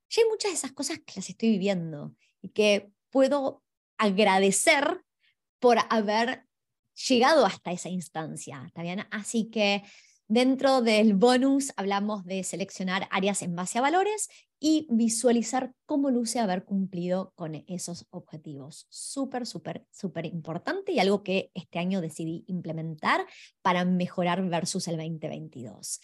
ya 0.10 0.22
hay 0.22 0.30
muchas 0.30 0.52
de 0.52 0.56
esas 0.56 0.72
cosas 0.74 1.00
que 1.00 1.14
las 1.16 1.30
estoy 1.30 1.50
viviendo 1.50 2.16
y 2.42 2.50
que 2.50 2.92
puedo 3.10 3.64
agradecer 3.98 5.02
por 5.60 5.78
haber 5.90 6.46
llegado 7.08 7.46
hasta 7.46 7.72
esa 7.72 7.90
instancia, 7.90 8.64
¿está 8.68 8.82
bien? 8.84 9.08
Así 9.12 9.50
que 9.50 9.84
Dentro 10.34 10.82
del 10.82 11.14
bonus 11.14 11.74
hablamos 11.76 12.24
de 12.24 12.46
seleccionar 12.46 13.06
áreas 13.12 13.42
en 13.42 13.54
base 13.54 13.80
a 13.80 13.82
valores 13.82 14.30
y 14.62 14.88
visualizar 14.90 15.74
cómo 15.86 16.10
luce 16.10 16.40
haber 16.40 16.64
cumplido 16.64 17.34
con 17.36 17.66
esos 17.68 18.08
objetivos. 18.12 18.88
Súper, 18.90 19.46
súper, 19.46 19.86
súper 19.92 20.26
importante 20.28 20.94
y 20.94 21.00
algo 21.00 21.22
que 21.22 21.52
este 21.54 21.80
año 21.80 22.00
decidí 22.00 22.46
implementar 22.48 23.26
para 23.62 23.84
mejorar 23.84 24.42
versus 24.48 24.88
el 24.88 24.96
2022. 24.96 26.00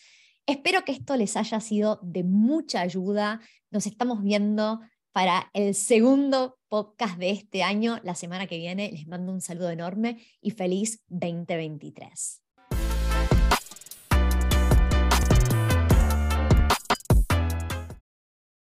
Espero 0.45 0.83
que 0.83 0.91
esto 0.91 1.15
les 1.15 1.37
haya 1.37 1.61
sido 1.61 2.01
de 2.03 2.25
mucha 2.25 2.81
ayuda. 2.81 3.39
Nos 3.71 3.87
estamos 3.87 4.21
viendo 4.21 4.81
para 5.13 5.49
el 5.53 5.73
segundo 5.73 6.59
podcast 6.67 7.17
de 7.17 7.29
este 7.29 7.63
año 7.63 8.01
la 8.03 8.13
semana 8.13 8.45
que 8.45 8.57
viene. 8.57 8.91
Les 8.91 9.07
mando 9.07 9.31
un 9.31 9.39
saludo 9.39 9.69
enorme 9.69 10.21
y 10.41 10.51
feliz 10.51 11.01
2023. 11.07 12.41